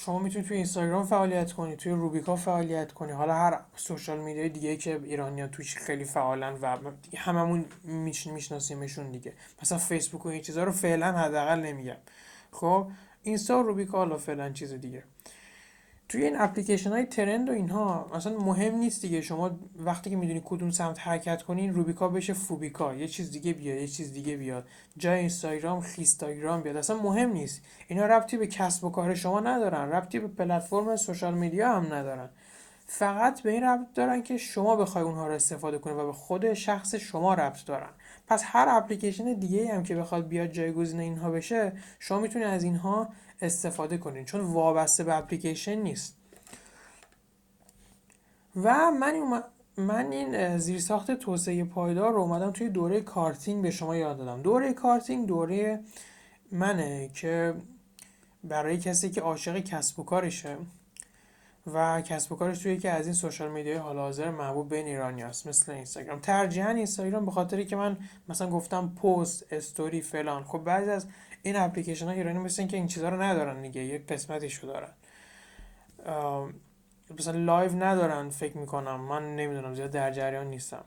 شما 0.06 0.20
می‌تونید 0.20 0.48
توی 0.48 0.58
اینستاگرام 0.58 1.06
فعالیت 1.06 1.54
کنی 1.54 1.76
توی 1.76 1.92
روبیکا 1.92 2.36
فعالیت 2.36 2.92
کنی. 2.92 3.12
حالا 3.12 3.34
هر 3.34 3.60
سوشال 3.76 4.20
میدیای 4.20 4.50
دیگه 4.50 4.78
که 4.78 5.00
ایرانیا 5.04 5.48
توش 5.48 5.78
خیلی 5.78 6.06
فعالن 6.06 6.54
و 6.62 6.78
هممون 7.18 7.66
میشناسیمشون 8.34 9.12
دیگه. 9.12 9.34
مثلا 9.62 9.78
فیسبوک 9.78 10.26
و 10.26 10.30
این 10.30 10.42
چیزا 10.42 10.64
رو 10.64 10.72
فعلا 10.72 11.12
حداقل 11.12 11.60
نمیگم. 11.60 11.98
خب 12.52 12.88
اینستا 13.24 13.60
و 13.60 13.64
روبیکا 13.64 13.98
حالا 13.98 14.18
فعلا 14.18 14.50
چیز 14.50 14.74
دیگه. 14.74 15.04
توی 16.12 16.24
این 16.24 16.36
اپلیکیشن 16.42 16.90
های 16.90 17.06
ترند 17.06 17.50
و 17.50 17.52
اینها 17.52 18.12
اصلا 18.14 18.38
مهم 18.38 18.76
نیست 18.76 19.02
دیگه. 19.02 19.22
شما 19.22 19.60
وقتی 19.76 20.10
که 20.10 20.16
می‌دونی 20.16 20.42
کدوم 20.46 20.72
سمت 20.72 21.00
حرکت 21.00 21.44
کنین 21.44 21.74
روبیکا 21.74 22.08
بشه 22.08 22.34
فوبیکا. 22.34 22.94
یه 22.94 23.08
چیز 23.08 23.32
دیگه 23.32 23.54
بیاد 23.54 23.78
یه 23.78 23.88
چیز 23.88 24.14
دیگه 24.14 24.38
بیاد. 24.38 24.68
جای 24.98 25.20
اینستاگرام 25.20 25.82
خیستاگرام 25.82 26.62
بیاد. 26.62 26.78
اصلا 26.78 26.98
مهم 26.98 27.32
نیست. 27.32 27.62
اینا 27.88 28.06
ربطی 28.06 28.38
به 28.38 28.48
کسب 28.48 28.84
و 28.84 28.90
کار 28.90 29.16
شما 29.16 29.40
ندارن. 29.40 29.92
ربطی 29.92 30.20
به 30.20 30.28
پلتفرم 30.28 30.96
سوشال 30.96 31.34
میدیا 31.34 31.76
هم 31.76 31.94
ندارن. 31.94 32.30
فقط 32.86 33.42
به 33.42 33.52
این 33.52 33.64
ربط 33.64 33.94
دارن 33.96 34.24
که 34.24 34.38
شما 34.38 34.76
بخوای 34.76 35.04
اونها 35.04 35.28
رو 35.28 35.34
استفاده 35.34 35.78
کنی 35.78 35.94
و 35.94 36.06
به 36.06 36.14
خود 36.14 36.54
شخص 36.54 36.96
شما 36.96 37.34
ربط 37.34 37.66
دارن. 37.66 37.90
پس 38.28 38.44
هر 38.46 38.68
اپلیکیشن 38.70 39.34
دیگه 39.34 39.74
هم 39.74 39.84
که 39.84 39.96
بخواد 39.96 40.28
بیاد 40.28 40.48
جایگزین 40.48 41.00
اینها 41.00 41.32
بشه 41.32 41.74
شما 42.00 42.20
می‌تونید 42.20 42.48
از 42.48 42.64
اینها 42.64 43.10
استفاده 43.42 43.98
کنین 43.98 44.26
چون 44.26 44.42
وابسته 44.42 45.04
به 45.04 45.18
اپلیکیشن 45.18 45.76
نیست. 45.76 46.18
و 48.56 48.92
من 48.92 49.44
من 49.78 50.12
این 50.12 50.58
زیرساخت 50.58 51.12
توسعه 51.12 51.64
پایدار 51.64 52.12
رو 52.12 52.20
اومدم 52.20 52.52
توی 52.52 52.70
دوره 52.70 53.02
کارتینگ 53.02 53.64
به 53.64 53.72
شما 53.72 53.96
یاد 53.96 54.18
دادم. 54.18 54.42
دوره 54.42 54.74
کارتینگ 54.74 55.28
دوره 55.28 55.80
منه 56.52 57.10
که 57.14 57.54
برای 58.44 58.78
کسی 58.78 59.10
که 59.10 59.22
عاشق 59.22 59.60
کسب 59.60 60.00
و 60.00 60.04
کارشه 60.04 60.58
و 61.74 62.02
کسب 62.02 62.32
و 62.32 62.36
کارش 62.36 62.60
توی 62.60 62.74
یکی 62.74 62.88
از 62.88 63.06
این 63.06 63.14
social 63.14 63.52
media 63.52 63.73
ی 63.73 63.78
حال 63.78 63.98
حاضر 63.98 64.32
محبوب 64.32 64.70
بین 64.70 64.86
ایرانی 64.86 65.22
هست 65.22 65.48
مثل 65.48 65.72
اینستاگرام. 65.72 66.20
ترجیحاً 66.20 66.70
اینستاگرام 66.70 67.26
به 67.26 67.32
خاطری 67.32 67.66
که 67.66 67.76
من 67.76 67.98
مثلا 68.30 68.50
گفتم 68.50 68.90
post 68.90 69.54
story 69.54 70.02
فلان. 70.02 70.44
خب 70.44 70.58
بعضی 70.58 70.90
از 70.92 71.08
این 71.44 71.56
اپلیکیشن 71.56 72.06
ها 72.06 72.12
ایرانی 72.12 72.40
مثل 72.40 72.68
که 72.68 72.78
این 72.78 72.88
چیزها 72.88 73.10
رو 73.10 73.22
ندارن 73.22 73.62
دیگه 73.62 73.82
یک 73.82 74.08
قسمتیشو 74.08 74.68
دارن. 74.68 74.92
مثلا 77.20 77.40
live 77.40 77.84
ندارن 77.84 78.30
فکر 78.30 78.58
می‌کنم 78.58 79.02
من 79.02 79.36
نمی‌دونم 79.36 79.76
زیاد 79.76 79.92
در 79.92 80.12
جریان 80.12 80.48
نیستم. 80.48 80.84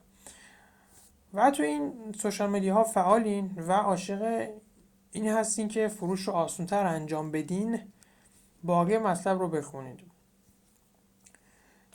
و 1.35 1.51
تو 1.51 1.63
این 1.63 1.93
social 2.19 2.51
media 2.51 2.75
ها 2.75 2.85
فعالین 2.85 3.51
و 3.57 3.73
عاشق 3.73 4.49
این 5.13 5.29
هستین 5.29 5.69
که 5.69 5.89
فروش 5.89 6.21
رو 6.21 6.33
آسونتر 6.33 6.87
انجام 6.87 7.31
بدین 7.31 7.81
باقی 8.63 8.99
مطلب 8.99 9.39
رو 9.39 9.49
بخونید. 9.49 10.01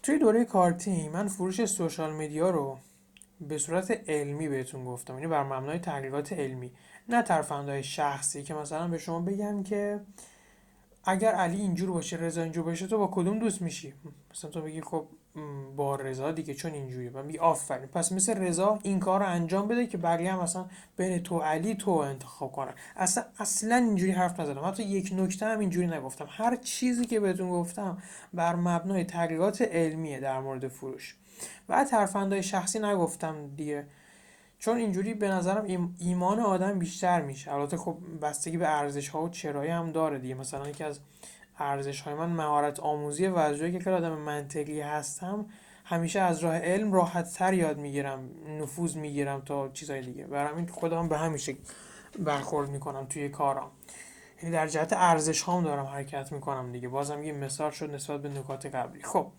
توی 0.03 0.19
دوره 0.19 0.45
کارتینگ 0.45 1.09
من 1.09 1.27
فروش 1.27 1.65
social 1.65 2.13
media 2.13 2.49
رو 2.49 2.77
به 3.41 3.57
صورت 3.57 3.91
علمی 4.09 4.47
بهتون 4.47 4.85
گفتم 4.85 5.13
یعنی 5.13 5.27
بر 5.27 5.43
مبنای 5.43 5.79
تحقیقات 5.79 6.33
علمی. 6.33 6.71
نه 7.09 7.21
ترفندهای 7.21 7.83
شخصی 7.83 8.43
که 8.43 8.53
مثلا 8.53 8.87
به 8.87 8.97
شما 8.97 9.19
بگم 9.19 9.63
که 9.63 9.99
اگر 11.03 11.31
علی 11.31 11.61
اینجور 11.61 11.91
باشه 11.91 12.17
رضا 12.17 12.43
اینجور 12.43 12.63
باشه 12.63 12.87
تو 12.87 12.97
با 12.97 13.09
کدوم 13.11 13.39
دوست 13.39 13.61
میشی؟ 13.61 13.93
مثلا 14.31 14.51
تو 14.51 14.61
بگی 14.61 14.81
خب 14.81 15.07
با 15.75 15.95
رضا 15.95 16.31
دیگه 16.31 16.53
چون 16.53 16.73
اینجوریه. 16.73 17.09
من 17.09 17.25
میگی 17.25 17.39
آفرین. 17.39 17.87
پس 17.87 18.11
مثل 18.11 18.37
رضا 18.37 18.79
این 18.83 18.99
کار 18.99 19.19
رو 19.19 19.25
انجام 19.25 19.67
بده 19.67 19.87
که 19.87 19.97
بقیه 19.97 20.33
هم 20.33 20.43
مثلا 20.43 20.65
بین 20.97 21.23
تو 21.23 21.39
علی 21.39 21.75
تو 21.75 21.91
انتخاب 21.91 22.51
کنن. 22.51 22.73
اصلا 22.95 23.23
اصلا 23.39 23.75
اینجوری 23.75 24.11
حرف 24.11 24.39
نزدم 24.39 24.65
حتی 24.65 24.83
یک 24.83 25.13
نکته 25.17 25.45
هم 25.45 25.59
اینجوری 25.59 25.87
نگفتم. 25.87 26.27
هر 26.29 26.55
چیزی 26.55 27.05
که 27.05 27.19
بهتون 27.19 27.49
گفتم 27.49 27.97
بر 28.33 28.55
مبنای 28.55 29.03
تحقیقات 29.03 29.61
علمیه 29.61 30.19
در 30.19 30.39
مورد 30.39 30.67
فروش. 30.67 31.15
و 31.69 31.83
ترفندهای 31.83 32.43
شخصی 32.43 32.79
نگفتم 32.79 33.47
دیگه. 33.55 33.85
چون 34.59 34.77
اینجوری 34.77 35.13
به 35.13 35.29
نظرم 35.29 35.93
ایمان 35.99 36.39
آدم 36.39 36.79
بیشتر 36.79 37.21
میشه. 37.21 37.53
البته 37.53 37.77
خب 37.77 37.97
بستگی 38.21 38.57
به 38.57 38.67
ارزش 38.67 39.09
ها 39.09 39.21
و 39.21 39.29
چرایی 39.29 39.71
هم 39.71 39.91
داره 39.91 40.19
دیگه. 40.19 40.35
مثلا 40.35 40.69
یکی 40.69 40.83
از 40.83 40.99
ارزش 41.59 42.01
های 42.01 42.13
من 42.13 42.29
مهارت 42.29 42.79
آموزی 42.79 43.27
و 43.27 43.37
از 43.37 43.57
جایی 43.57 43.79
که 43.79 43.91
آدم 43.91 44.13
منطقی 44.13 44.81
هستم 44.81 45.45
همیشه 45.85 46.19
از 46.19 46.39
راه 46.39 46.57
علم 46.57 46.93
راحت 46.93 47.33
تر 47.33 47.53
یاد 47.53 47.77
می‌گیرم 47.77 48.29
نفوذ 48.61 48.95
می‌گیرم 48.95 49.41
تا 49.41 49.69
چیزهای 49.69 50.01
دیگه. 50.01 50.27
برای 50.27 50.51
همین 50.51 50.67
خودم 50.67 51.09
به 51.09 51.17
همیشه 51.17 51.55
برخورد 52.19 52.69
می‌کنم 52.69 53.05
توی 53.05 53.29
کارم 53.29 53.71
یعنی 54.43 54.55
در 54.55 54.67
جهت 54.67 54.93
ارزش 54.93 55.41
هام 55.41 55.63
دارم 55.63 55.85
حرکت 55.85 56.31
می‌کنم 56.31 56.71
دیگه. 56.71 56.89
بازم 56.89 57.23
یه 57.23 57.33
مثال 57.33 57.71
شد 57.71 57.93
نسبت 57.93 58.21
به 58.21 58.29
نکات 58.29 58.65
قبلی. 58.65 59.03
خب 59.03 59.31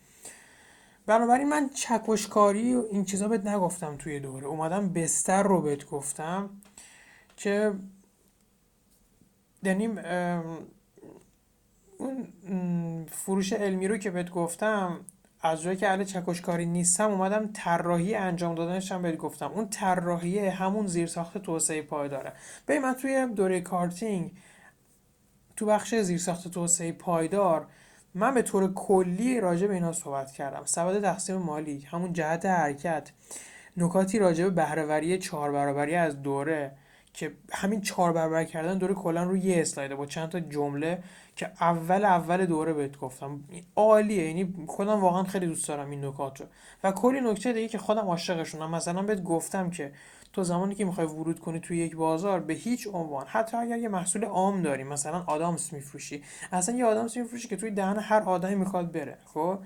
بنابراین 1.11 1.49
من 1.49 1.69
چکشکاری 1.69 2.75
و 2.75 2.85
این 2.91 3.05
چیزا 3.05 3.29
بهت 3.29 3.47
نگفتم 3.47 3.97
توی 3.97 4.21
دوره. 4.21 4.47
اومدم 4.47 4.93
بستر 4.93 5.43
رو 5.43 5.61
بهت 5.61 5.87
گفتم 5.87 6.51
که 7.37 7.73
یعنی 9.63 9.87
اون 11.99 13.07
فروش 13.07 13.53
علمی 13.53 13.89
رو 13.89 13.97
که 13.97 14.11
بهت 14.11 14.31
گفتم 14.31 15.01
از 15.43 15.63
جایی 15.63 15.77
که 15.77 15.89
اهل 15.89 16.05
چکشکاری 16.05 16.67
نیستم 16.67 17.11
اومدم 17.11 17.51
طراحی 17.53 18.15
انجام 18.15 18.55
دادنش 18.55 18.93
هم 18.93 19.03
بهت 19.03 19.17
گفتم. 19.17 19.51
اون 19.53 19.69
طراحی 19.69 20.39
همون 20.39 20.87
زیرساخت 20.87 21.39
توسعه 21.39 21.83
پایداره 21.83 22.33
ببین 22.69 22.83
من 22.83 22.95
توی 22.95 23.27
دوره 23.27 23.61
کارتینگ 23.61 24.33
تو 25.57 25.67
بخش 25.67 25.95
زیرساخت 25.95 26.49
توسعه 26.49 26.93
پایدار 26.93 27.67
من 28.15 28.35
به 28.35 28.43
طور 28.43 28.75
کلی 28.75 29.41
راجع 29.41 29.67
به 29.67 29.75
اینا 29.75 29.93
صحبت 29.93 30.33
کردم. 30.33 30.65
سبد 30.65 31.03
تقسیم 31.03 31.37
مالی 31.37 31.81
همون 31.81 32.13
جهت 32.13 32.47
حرکت. 32.47 33.11
نکاتی 33.77 34.19
راجع 34.19 34.45
به 34.45 34.51
بهرهوری 34.51 35.19
چهار 35.19 35.53
برابری 35.53 35.95
از 35.95 36.23
دوره 36.23 36.73
که 37.15 37.33
همین 37.53 37.81
چهار 37.81 38.13
برابر 38.13 38.45
کردن 38.45 38.79
دوره 38.79 38.95
کلا 38.95 39.25
رو 39.25 39.37
یه 39.37 39.61
اسلایده 39.61 39.95
با 39.95 40.07
چند 40.07 40.29
تا 40.29 40.41
جمله 40.41 41.03
که 41.37 41.51
اول 41.61 42.05
اول 42.05 42.47
دوره 42.47 42.73
بهت 42.73 42.99
گفتم. 42.99 43.41
عالیه 43.77 44.27
یعنی 44.27 44.55
خودم 44.67 45.01
واقعا 45.01 45.23
خیلی 45.23 45.47
دوست 45.47 45.69
دارم 45.69 45.91
این 45.91 46.05
نکات 46.05 46.41
رو. 46.41 46.47
و 46.85 46.93
کلی 46.93 47.21
نکته 47.21 47.53
دیگه 47.53 47.69
که 47.69 47.79
خودم 47.79 48.07
عاشقشونم. 48.07 48.71
مثلا 48.71 49.03
بهت 49.03 49.23
گفتم 49.23 49.71
که 49.71 49.93
تو 50.33 50.45
زمانی 50.45 50.75
که 50.75 50.85
می‌خوای 50.85 51.07
ورود 51.07 51.41
کنی 51.41 51.61
توی 51.61 51.79
یک 51.79 51.97
بازار 51.97 52.41
به 52.41 52.55
هیچ 52.55 52.89
عنوان. 52.93 53.27
حتی 53.27 53.57
اگر 53.57 53.79
یه 53.79 53.89
محصول 53.89 54.25
عام 54.25 54.63
داری 54.63 54.85
مثلا 54.85 55.25
آدامس 55.27 55.73
میفروشی. 55.73 56.23
اصلا 56.53 56.77
یه 56.77 56.85
آدامس 56.85 57.17
میفروشی 57.17 57.49
که 57.49 57.57
توی 57.57 57.71
دهن 57.71 57.99
هر 57.99 58.23
آدمی 58.23 58.55
می‌خواد 58.55 58.93
بره 58.93 59.19
خب؟ 59.35 59.59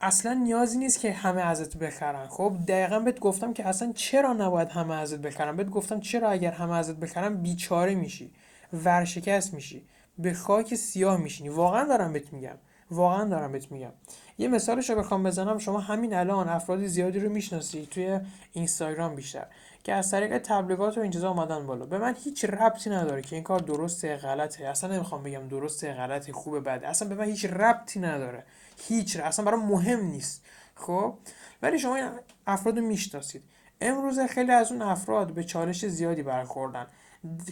اصلا 0.00 0.32
نیازی 0.32 0.78
نیست 0.78 1.00
که 1.00 1.12
همه 1.12 1.40
ازت 1.40 1.76
بخرن. 1.76 2.26
خب 2.28 2.56
دقیقا 2.68 2.98
بهت 3.00 3.20
گفتم 3.20 3.52
که 3.52 3.66
اصلا 3.66 3.92
چرا 3.92 4.32
نباید 4.32 4.68
همه 4.68 4.94
ازت 4.94 5.18
بخرن؟ 5.18 5.56
بهت 5.56 5.70
گفتم 5.70 6.00
چرا 6.00 6.30
اگر 6.30 6.52
همه 6.52 6.76
ازت 6.76 6.96
بخرن 6.96 7.34
بیچاره 7.34 7.94
میشی. 7.94 8.30
ورشکست 8.72 9.54
میشی. 9.54 9.82
به 10.18 10.34
خاک 10.34 10.74
سیاه 10.74 11.16
میشینی. 11.16 11.48
واقعا 11.48 11.84
دارم 11.84 12.12
بهت 12.12 12.32
میگم. 12.32 12.56
واقعا 12.90 13.24
دارم 13.24 13.52
بهت 13.52 13.72
میگم. 13.72 13.92
یه 14.38 14.48
مثالش 14.48 14.90
رو 14.90 14.96
بخوام 14.96 15.22
بزنم 15.22 15.58
شما 15.58 15.80
همین 15.80 16.14
الان 16.14 16.48
افراد 16.48 16.86
زیادی 16.86 17.20
رو 17.20 17.32
می‌شناسی 17.32 17.88
توی 17.90 18.20
اینستاگرام 18.52 19.14
بیشتر 19.14 19.46
که 19.84 19.94
از 19.94 20.10
طریق 20.10 20.38
تبلیغات 20.38 20.98
و 20.98 21.00
این 21.00 21.10
چیزا 21.10 21.30
اومدن 21.30 21.66
بالا. 21.66 21.86
به 21.86 21.98
من 21.98 22.14
هیچ 22.24 22.44
ربطی 22.44 22.90
نداره 22.90 23.22
که 23.22 23.36
این 23.36 23.44
کار 23.44 23.58
درسته 23.60 24.16
غلطه. 24.16 24.66
اصلا 24.66 24.94
نمی‌خوام 24.94 25.22
بگم 25.22 25.48
درسته 25.48 25.94
غلطه 25.94 26.32
خوبه 26.32 26.60
بده. 26.60 26.88
اصلا 26.88 27.08
به 27.08 27.14
من 27.14 27.24
هیچ 27.24 27.44
ربطی 27.44 28.00
نداره. 28.00 28.44
هیچ 28.88 29.16
اصلا 29.16 29.44
برای 29.44 29.60
مهم 29.60 30.04
نیست. 30.04 30.44
خب؟ 30.74 31.14
ولی 31.62 31.78
شما 31.78 31.96
این 31.96 32.08
افراد 32.46 32.78
رو 32.78 32.84
می‌شناسید. 32.84 33.42
امروز 33.80 34.20
خیلی 34.20 34.52
از 34.52 34.72
اون 34.72 34.82
افراد 34.82 35.32
به 35.32 35.44
چالش 35.44 35.86
زیادی 35.86 36.22
برخوردن. 36.22 36.86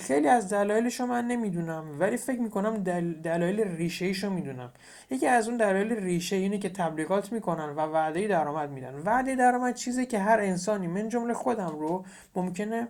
خیلی 0.01 0.29
از 0.29 0.49
دلایلش 0.49 1.01
رو 1.01 1.07
من 1.07 1.27
نمی‌دونم 1.27 2.01
ولی 2.01 2.17
فکر 2.17 2.41
می‌کنم 2.41 2.83
دل... 2.83 3.13
دلایل 3.13 3.61
ریشه 3.61 4.13
رو 4.23 4.31
می‌دونم. 4.31 4.73
یکی 5.11 5.27
از 5.27 5.49
اون 5.49 5.57
دلایل 5.57 5.93
ریشه 5.93 6.37
اینه 6.37 6.59
که 6.59 6.69
تبلیغات 6.69 7.33
می‌کنن 7.33 7.69
و 7.69 7.81
وعده 7.81 8.29
درآمد 8.29 8.71
میدن. 8.71 8.95
وعده 8.95 9.35
درآمد 9.35 9.75
چیزی 9.75 10.07
که 10.07 10.19
هر 10.19 10.41
انسانی 10.41 10.87
من 10.87 11.09
جمله 11.09 11.35
خودم 11.35 11.79
رو 11.79 12.05
ممکنه 12.37 12.89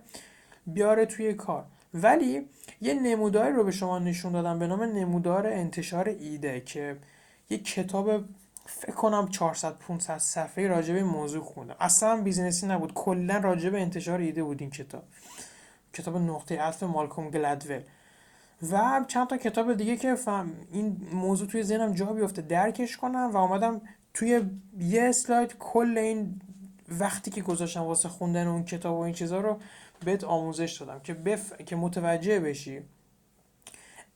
بیاره 0.67 1.05
توی 1.05 1.33
کار. 1.33 1.65
ولی 1.93 2.45
یه 2.81 2.93
نموداری 2.93 3.53
رو 3.53 3.63
به 3.63 3.71
شما 3.71 3.99
نشون 3.99 4.31
دادم 4.31 4.59
به 4.59 4.67
نام 4.67 4.83
نمودار 4.83 5.47
انتشار 5.47 6.09
ایده 6.09 6.61
که 6.61 6.97
یه 7.49 7.57
کتاب 7.57 8.23
فکر 8.65 8.91
کنم 8.91 9.27
400 9.27 9.77
500 9.77 10.17
صفحه 10.17 10.67
راجع 10.67 10.93
به 10.93 11.03
موضوع 11.03 11.43
خوندم. 11.43 11.75
اصلا 11.79 12.21
بیزینسی 12.21 12.67
نبود. 12.67 12.93
کلا 12.93 13.37
راجع 13.37 13.69
به 13.69 13.81
انتشار 13.81 14.19
ایده 14.19 14.43
بود 14.43 14.61
این 14.61 14.69
کتاب. 14.69 15.03
کتاب 15.93 16.17
نقطه 16.17 16.61
عطف 16.61 16.83
مالکوم 16.83 17.29
گلدول 17.29 17.81
و 18.71 19.05
چند 19.07 19.27
تا 19.27 19.37
کتاب 19.37 19.73
دیگه 19.73 19.97
که 19.97 20.15
فهم 20.15 20.51
این 20.71 21.07
موضوع 21.13 21.47
توی 21.47 21.63
ذهنم 21.63 21.93
جا 21.93 22.05
بیفته 22.05 22.41
درکش 22.41 22.97
کنم 22.97 23.29
و 23.33 23.37
آمدم 23.37 23.81
توی 24.13 24.41
یه 24.79 25.03
اسلاید 25.03 25.57
کل 25.59 25.97
این 25.97 26.41
وقتی 26.89 27.31
که 27.31 27.41
گذاشتم 27.41 27.83
واسه 27.83 28.09
خوندن 28.09 28.47
اون 28.47 28.63
کتاب 28.63 28.97
و 28.97 28.99
این 28.99 29.13
چیزها 29.13 29.39
رو 29.39 29.59
بهت 30.05 30.23
آموزش 30.23 30.77
دادم 30.81 30.99
که 30.99 31.13
بف... 31.13 31.61
که 31.61 31.75
متوجه 31.75 32.39
بشی. 32.39 32.81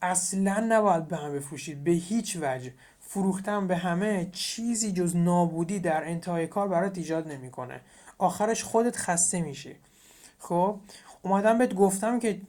اصلا 0.02 0.60
نباید 0.60 1.08
به 1.08 1.18
هم 1.18 1.34
بفروشید 1.34 1.84
به 1.84 1.92
هیچ 1.92 2.38
وجه. 2.42 2.74
فروختن 3.00 3.68
به 3.68 3.76
همه 3.76 4.30
چیزی 4.32 4.92
جز 4.92 5.16
نابودی 5.16 5.80
در 5.80 6.04
انتهای 6.04 6.48
کار 6.48 6.68
برات 6.68 6.98
ایجاد 6.98 7.28
نمی‌کنه. 7.28 7.82
آخرش 8.18 8.64
خودت 8.64 8.96
خسته 8.98 9.42
میشی. 9.42 9.76
خب؟ 10.40 10.80
اومدم 11.24 11.58
بهت 11.58 11.74
گفتم 11.74 12.20
که 12.20 12.42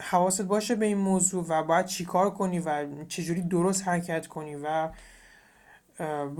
حواست 0.00 0.42
باشه 0.42 0.74
به 0.74 0.86
این 0.86 0.98
موضوع 0.98 1.44
و 1.48 1.62
باید 1.62 1.86
چیکار 1.86 2.30
کنی 2.30 2.58
و 2.58 2.86
چجوری 3.04 3.42
درست 3.42 3.88
حرکت 3.88 4.26
کنی 4.26 4.56
و 4.56 4.88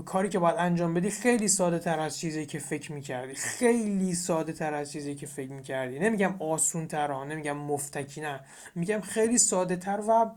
کاری 0.05 0.29
که 0.29 0.39
باید 0.39 0.55
انجام 0.57 0.93
بدی 0.93 1.09
خیلی 1.09 1.47
ساده 1.47 1.79
تر 1.79 1.99
از 1.99 2.19
چیزی 2.19 2.45
که 2.45 2.59
فکر 2.59 2.91
می‌کردی. 2.91 3.35
خیلی 3.35 4.15
ساده 4.15 4.53
تر 4.53 4.73
از 4.73 4.91
چیزی 4.91 5.15
که 5.15 5.27
فکر 5.27 5.51
می‌کردی. 5.51 5.99
نمیگم 5.99 6.35
آسون 6.39 6.87
تر 6.87 7.11
ها 7.11 7.23
نمیگم 7.23 7.57
مفتکی 7.57 8.21
نه. 8.21 8.39
میگم 8.75 9.01
خیلی 9.01 9.37
ساده 9.37 9.75
تر 9.75 10.03
و 10.07 10.31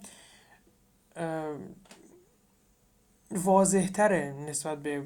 واضح 3.31 3.87
تره 3.87 4.35
نسبت 4.49 4.83
به 4.83 5.03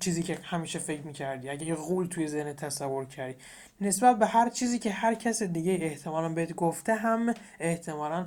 چیزی 0.00 0.22
که 0.22 0.38
همیشه 0.42 0.78
فکر 0.78 1.02
می‌کردی 1.02 1.48
اگه 1.48 1.66
یه 1.66 1.74
غول 1.74 2.06
توی 2.06 2.28
ذهن 2.28 2.52
تصور 2.52 3.04
کردی. 3.04 3.36
نسبت 3.80 4.18
به 4.18 4.26
هر 4.26 4.48
چیزی 4.48 4.78
که 4.78 4.90
هر 4.90 5.14
کس 5.14 5.42
دیگه 5.42 5.78
احتمالا 5.80 6.28
بهت 6.28 6.54
گفته 6.54 6.94
هم 6.94 7.34
احتمالا 7.60 8.26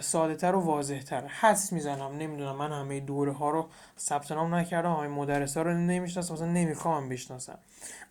ساده 0.00 0.34
تر 0.34 0.54
و 0.54 0.60
واضح 0.60 1.00
تر 1.00 1.26
حس 1.26 1.72
می‌زنم 1.72 2.16
نمی‌دونم 2.16 2.56
من 2.56 2.72
همه 2.72 3.00
دوره 3.00 3.32
ها 3.32 3.50
رو 3.50 3.68
ثبت 3.98 4.32
نام 4.32 4.54
نکردم 4.54 4.92
همه 4.92 5.08
مدرس 5.08 5.56
ها 5.56 5.62
رو 5.62 5.74
نمی‌شناسم 5.74 6.34
مثلا 6.34 6.46
نمی‌خوام 6.46 7.08
بشناسم. 7.08 7.58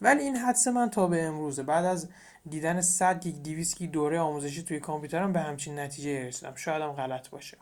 ولی 0.01 0.23
این 0.23 0.35
حدس 0.35 0.67
من 0.67 0.89
تا 0.89 1.07
به 1.07 1.23
امروزه. 1.23 1.63
بعد 1.63 1.85
از 1.85 2.09
دیدن 2.49 2.81
100 2.81 3.19
گیگ 3.19 3.35
200 3.35 3.77
گیگ 3.77 3.91
دوره 3.91 4.19
آموزشی 4.19 4.63
توی 4.63 4.79
کامپیوترم 4.79 5.33
به 5.33 5.39
همچین 5.39 5.79
نتیجه 5.79 6.27
رسیدم. 6.27 6.55
شاید 6.55 6.81
هم 6.81 6.91
غلط 6.91 7.29
باشه. 7.29 7.57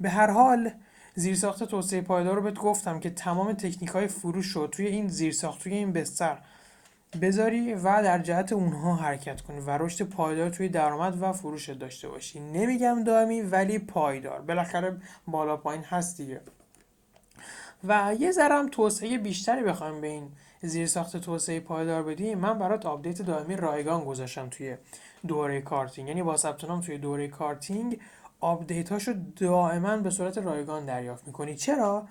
به 0.00 0.10
هر 0.10 0.30
حال 0.30 0.70
زیرساخت 1.14 1.64
توسعه 1.64 2.00
پایدار 2.00 2.36
رو 2.36 2.42
بهت 2.42 2.54
گفتم 2.54 3.00
که 3.00 3.10
تمام 3.10 3.52
تکنیک 3.52 3.88
های 3.90 4.08
فروش 4.08 4.46
رو 4.46 4.66
توی 4.66 4.86
این 4.86 5.08
زیرساخت 5.08 5.62
توی 5.62 5.74
این 5.74 5.92
بستر 5.92 6.38
بذاری 7.22 7.74
و 7.74 7.82
در 7.82 8.18
جهت 8.18 8.52
اونها 8.52 8.94
حرکت 8.94 9.40
کنی 9.40 9.60
و 9.60 9.70
رشد 9.70 10.04
پایدار 10.04 10.50
توی 10.50 10.68
درآمد 10.68 11.22
و 11.22 11.32
فروش 11.32 11.68
داشته 11.68 12.08
باشی. 12.08 12.40
نمیگم 12.40 13.04
دائمی 13.04 13.40
ولی 13.40 13.78
پایدار. 13.78 14.40
بالاخره 14.40 14.96
بالا 15.26 15.56
پایین 15.56 15.82
هست 15.82 16.16
دیگه. 16.16 16.40
و 17.84 18.14
یه 18.20 18.32
ذره 18.32 18.68
توسعه 18.68 19.18
بیشتری 19.18 19.62
بخوایم 19.62 20.00
به 20.00 20.06
این 20.06 20.28
زیرساخت 20.62 21.16
توسعه 21.16 21.60
پایدار 21.60 22.02
بدیم. 22.02 22.38
من 22.38 22.58
برات 22.58 22.86
update 22.86 23.22
دائمی 23.22 23.56
رایگان 23.56 24.04
گذاشتم 24.04 24.48
توی 24.48 24.76
دوره 25.26 25.60
کارتینگ. 25.60 26.08
یعنی 26.08 26.22
با 26.22 26.36
ثبت 26.36 26.64
نام 26.64 26.80
توی 26.80 26.98
دوره 26.98 27.28
کارتینگ 27.28 27.98
update 28.40 28.92
هاشو 28.92 29.14
دائما 29.36 29.96
به 29.96 30.10
صورت 30.10 30.38
رایگان 30.38 30.84
دریافت 30.84 31.26
می‌کنی. 31.26 31.54
چرا؟ 31.54 32.08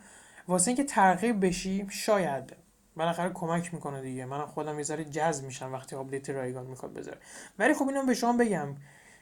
واسه 0.47 0.67
اینکه 0.67 0.83
ترغیب 0.83 1.45
بشی 1.45 1.87
شاید 1.89 2.55
بالاخره 2.95 3.29
کمک 3.29 3.73
می‌کنه 3.73 4.01
دیگه. 4.01 4.25
من 4.25 4.45
خودم 4.45 4.77
یه 4.77 4.83
ذره 4.83 5.03
جذب 5.05 5.45
میشم 5.45 5.73
وقتی 5.73 5.95
update 5.95 6.29
رایگان 6.29 6.65
می‌خواد 6.65 6.93
بذاره. 6.93 7.17
ولی 7.59 7.73
خب 7.73 7.87
اینم 7.87 8.05
به 8.05 8.13
شما 8.13 8.33
بگم 8.33 8.67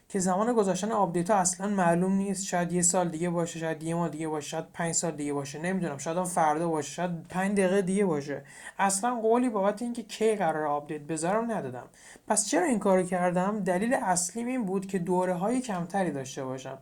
که 0.10 0.20
زمان 0.20 0.54
گذاشتن 0.54 0.92
update 0.92 1.30
ها 1.30 1.38
اصلا 1.38 1.68
معلوم 1.68 2.14
نیست. 2.14 2.46
شاید 2.46 2.72
یه 2.72 2.82
سال 2.82 3.10
دیگه 3.10 3.30
باشه 3.30 3.60
شاید 3.60 3.84
یه 3.84 3.96
ماه 3.96 4.10
دیگه 4.10 4.28
باشه 4.28 4.50
شاید 4.50 4.66
پنج 4.74 4.96
سال 4.96 5.12
دیگه 5.12 5.34
باشه. 5.34 5.60
نمی‌دونم. 5.60 5.98
شاید 5.98 6.24
فردا 6.24 6.70
باشه 6.70 6.92
شاید 6.92 7.28
پنج 7.28 7.58
دقیقه 7.58 7.82
دیگه 7.82 8.06
باشه. 8.06 8.44
اصلا 8.80 9.16
قولی 9.16 9.50
بابت 9.50 9.82
اینکه 9.82 10.04
کی 10.04 10.36
قرار 10.36 10.66
آپدیت 10.66 11.02
بذارم 11.02 11.52
ندادم. 11.52 11.88
پس 12.28 12.48
چرا 12.48 12.66
این 12.66 12.80
کارو 12.80 13.04
کردم؟ 13.04 13.60
دلیل 13.60 13.94
اصلی 13.94 14.44
این 14.44 14.66
بود 14.66 14.86
که 14.86 15.00
دوره 15.00 15.34
های 15.34 15.62
کمتری 15.62 16.12
داشته 16.12 16.46
باشم. 16.46 16.78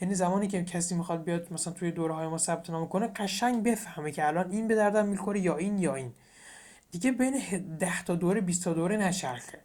یعنی 0.00 0.14
زمانی 0.14 0.48
که 0.48 0.64
کسی 0.64 0.94
می‌خواد 0.94 1.24
بیاد 1.24 1.52
مثلا 1.52 1.72
توی 1.72 1.90
دوره 1.90 2.14
های 2.14 2.28
ما 2.28 2.38
ثبت 2.38 2.70
نام 2.70 2.88
کنه 2.88 3.06
قشنگ 3.06 3.62
بفهمه 3.62 4.10
که 4.10 4.26
الان 4.26 4.50
این 4.50 4.68
به 4.68 4.74
دردم 4.74 5.06
می‌خوره 5.06 5.40
یا 5.40 5.56
این 5.56 5.78
یا 5.78 5.94
این. 5.94 6.12
دیگه 6.90 7.12
بین 7.12 7.40
10 7.78 8.04
تا 8.04 8.14
دوره 8.14 8.40
20 8.40 8.64
تا 8.64 8.72
دوره 8.72 8.96
نچرخه 8.96 9.58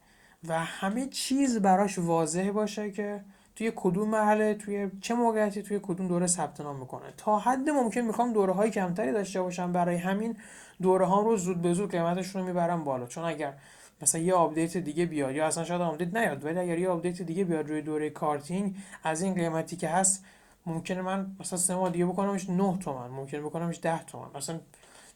و 0.47 0.59
همه 0.59 1.05
چیز 1.05 1.59
براش 1.59 1.99
واضح 1.99 2.51
باشه 2.51 2.91
که 2.91 3.23
توی 3.55 3.71
کدوم 3.75 4.09
مرحله 4.09 4.53
توی 4.53 4.91
چه 5.01 5.13
موقعیتی 5.13 5.61
توی 5.61 5.79
کدوم 5.83 6.07
دوره 6.07 6.27
ثبت 6.27 6.61
نام 6.61 6.79
می‌کنه. 6.79 7.13
تا 7.17 7.39
حد 7.39 7.69
ممکن 7.69 8.01
می‌خوام 8.01 8.33
دوره 8.33 8.53
های 8.53 8.69
کمتری 8.69 9.11
داشته 9.11 9.41
باشم 9.41 9.71
برای 9.71 9.95
همین 9.95 10.37
دوره 10.81 11.05
ها 11.05 11.21
رو 11.21 11.37
زود 11.37 11.61
به 11.61 11.73
زود 11.73 11.91
قیمتشون 11.91 12.41
رو 12.41 12.47
می‌برم 12.47 12.83
بالا. 12.83 13.05
چون 13.05 13.23
اگر 13.23 13.53
مثلا 14.01 14.21
یه 14.21 14.33
آپدیت 14.33 14.77
دیگه 14.77 15.05
بیاد 15.05 15.35
یا 15.35 15.47
اصلا 15.47 15.63
شاید 15.63 15.81
آپدیت 15.81 16.15
نیاد 16.15 16.45
ولی 16.45 16.59
اگر 16.59 16.77
یه 16.77 16.89
آپدیت 16.89 17.21
دیگه 17.21 17.43
بیاد 17.43 17.69
روی 17.69 17.81
دوره 17.81 18.09
کارتینگ 18.09 18.75
از 19.03 19.21
این 19.21 19.33
قیمتی 19.33 19.75
که 19.75 19.89
هست 19.89 20.25
ممکنه 20.65 21.01
من 21.01 21.35
مثلا 21.39 21.59
سه 21.59 21.75
ماه 21.75 21.89
دیگه 21.89 22.05
بکنمش 22.05 22.49
9 22.49 22.77
تومن 22.77 23.07
ممکنه 23.07 23.41
بکنمش 23.41 23.79
10 23.81 24.03
تومن. 24.03 24.27
مثلا 24.35 24.59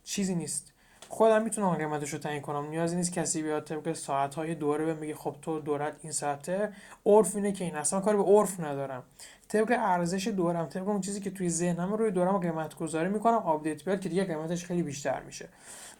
چیزی 0.03 0.35
نیست. 0.35 0.73
خودم 1.09 1.43
می‌تونم 1.43 1.69
قیمتش 1.69 2.09
رو 2.13 2.19
تعیین 2.19 2.41
کنم. 2.41 2.69
نیازی 2.69 2.95
نیست 2.95 3.13
کسی 3.13 3.41
بیاد 3.41 3.63
طبق 3.63 3.93
ساعت 3.93 4.35
های 4.35 4.55
دوره 4.55 4.85
به 4.85 4.93
میگه 4.93 5.15
خب 5.15 5.35
تو 5.41 5.59
دورت 5.59 5.95
این 6.01 6.11
ساعته. 6.11 6.73
عرف 7.05 7.35
اینه 7.35 7.51
که 7.51 7.63
این 7.63 7.75
اصلا 7.75 7.99
کار 7.99 8.17
به 8.17 8.23
عرف 8.23 8.59
ندارم. 8.59 9.03
طبق 9.47 9.71
ارزش 9.79 10.27
دورم 10.27 10.65
طبق 10.65 10.87
اون 10.87 11.01
چیزی 11.01 11.19
که 11.19 11.29
توی 11.29 11.49
ذهنم 11.49 11.93
روی 11.93 12.11
دورم 12.11 12.37
قیمت 12.37 12.75
گذاری 12.75 13.09
می‌کنم 13.09 13.37
آپدیت 13.37 13.85
بیاد 13.85 13.99
که 13.99 14.09
دیگه 14.09 14.23
قیمتش 14.23 14.65
خیلی 14.65 14.83
بیشتر 14.83 15.21
میشه. 15.23 15.49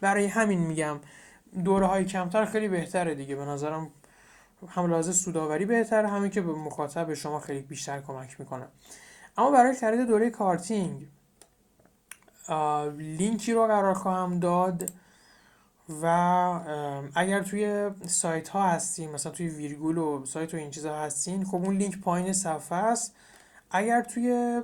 برای 0.00 0.26
همین 0.26 0.58
میگم 0.58 1.00
دوره 1.64 1.86
های 1.86 2.04
کمتر 2.04 2.44
خیلی 2.44 2.68
بهتره 2.68 3.14
دیگه. 3.14 3.36
به 3.36 3.44
نظرم 3.44 3.90
هم 4.68 4.90
لازم 4.90 5.12
سوداوری 5.12 5.64
بهتره 5.64 6.08
همین 6.08 6.30
که 6.30 6.40
به 6.40 6.52
مخاطب 6.52 7.14
شما 7.14 7.40
خیلی 7.40 7.60
بیشتر 7.60 8.00
کمک 8.00 8.40
می‌کنه. 8.40 8.66
اما 9.36 9.50
برای 9.50 9.74
خرید 9.74 10.06
دوره 10.06 10.30
کارتینگ 10.30 11.06
لینکی 12.96 13.52
رو 13.52 13.66
قرار 13.66 13.94
خواهم 13.94 14.38
داد 14.38 14.90
و 16.02 16.06
اگر 17.14 17.42
توی 17.42 17.90
سایت 18.06 18.48
ها 18.48 18.62
هستین 18.62 19.10
مثلا 19.10 19.32
توی 19.32 19.48
ویرگول 19.48 19.98
و 19.98 20.26
سایت 20.26 20.54
و 20.54 20.56
این 20.56 20.70
چیزا 20.70 20.96
هستین 20.96 21.44
خب 21.44 21.54
اون 21.54 21.76
لینک 21.76 22.00
پایین 22.00 22.32
صفحه 22.32 22.78
است. 22.78 23.14
اگر 23.70 24.02
توی 24.02 24.62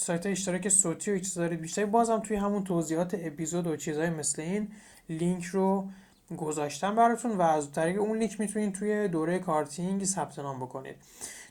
سایت 0.00 0.26
اشتراک 0.26 0.68
صوتی 0.68 1.12
و 1.12 1.20
دارید 1.36 1.60
بیشتری. 1.60 1.84
بازم 1.84 2.18
توی 2.18 2.36
همون 2.36 2.64
توضیحات 2.64 3.14
اپیزود 3.14 3.66
و 3.66 3.76
چیزهای 3.76 4.10
مثل 4.10 4.42
این 4.42 4.68
لینک 5.08 5.44
رو 5.44 5.88
گذاشتم 6.36 6.94
براتون 6.94 7.30
و 7.30 7.42
از 7.42 7.72
طریق 7.72 8.00
اون 8.00 8.18
لینک 8.18 8.40
می‌تونید 8.40 8.72
توی 8.74 9.08
دوره 9.08 9.38
کارتینگ 9.38 10.04
ثبت 10.04 10.38
نام 10.38 10.60
بکنید. 10.60 10.96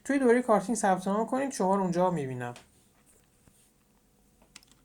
توی 0.04 0.20
دوره 0.20 0.42
کارتینگ 0.42 0.78
ثبت 0.78 1.08
نام 1.08 1.28
کنید 1.28 1.52
شما 1.52 1.80
اونجا 1.80 2.12
می‌بینم. 2.12 2.54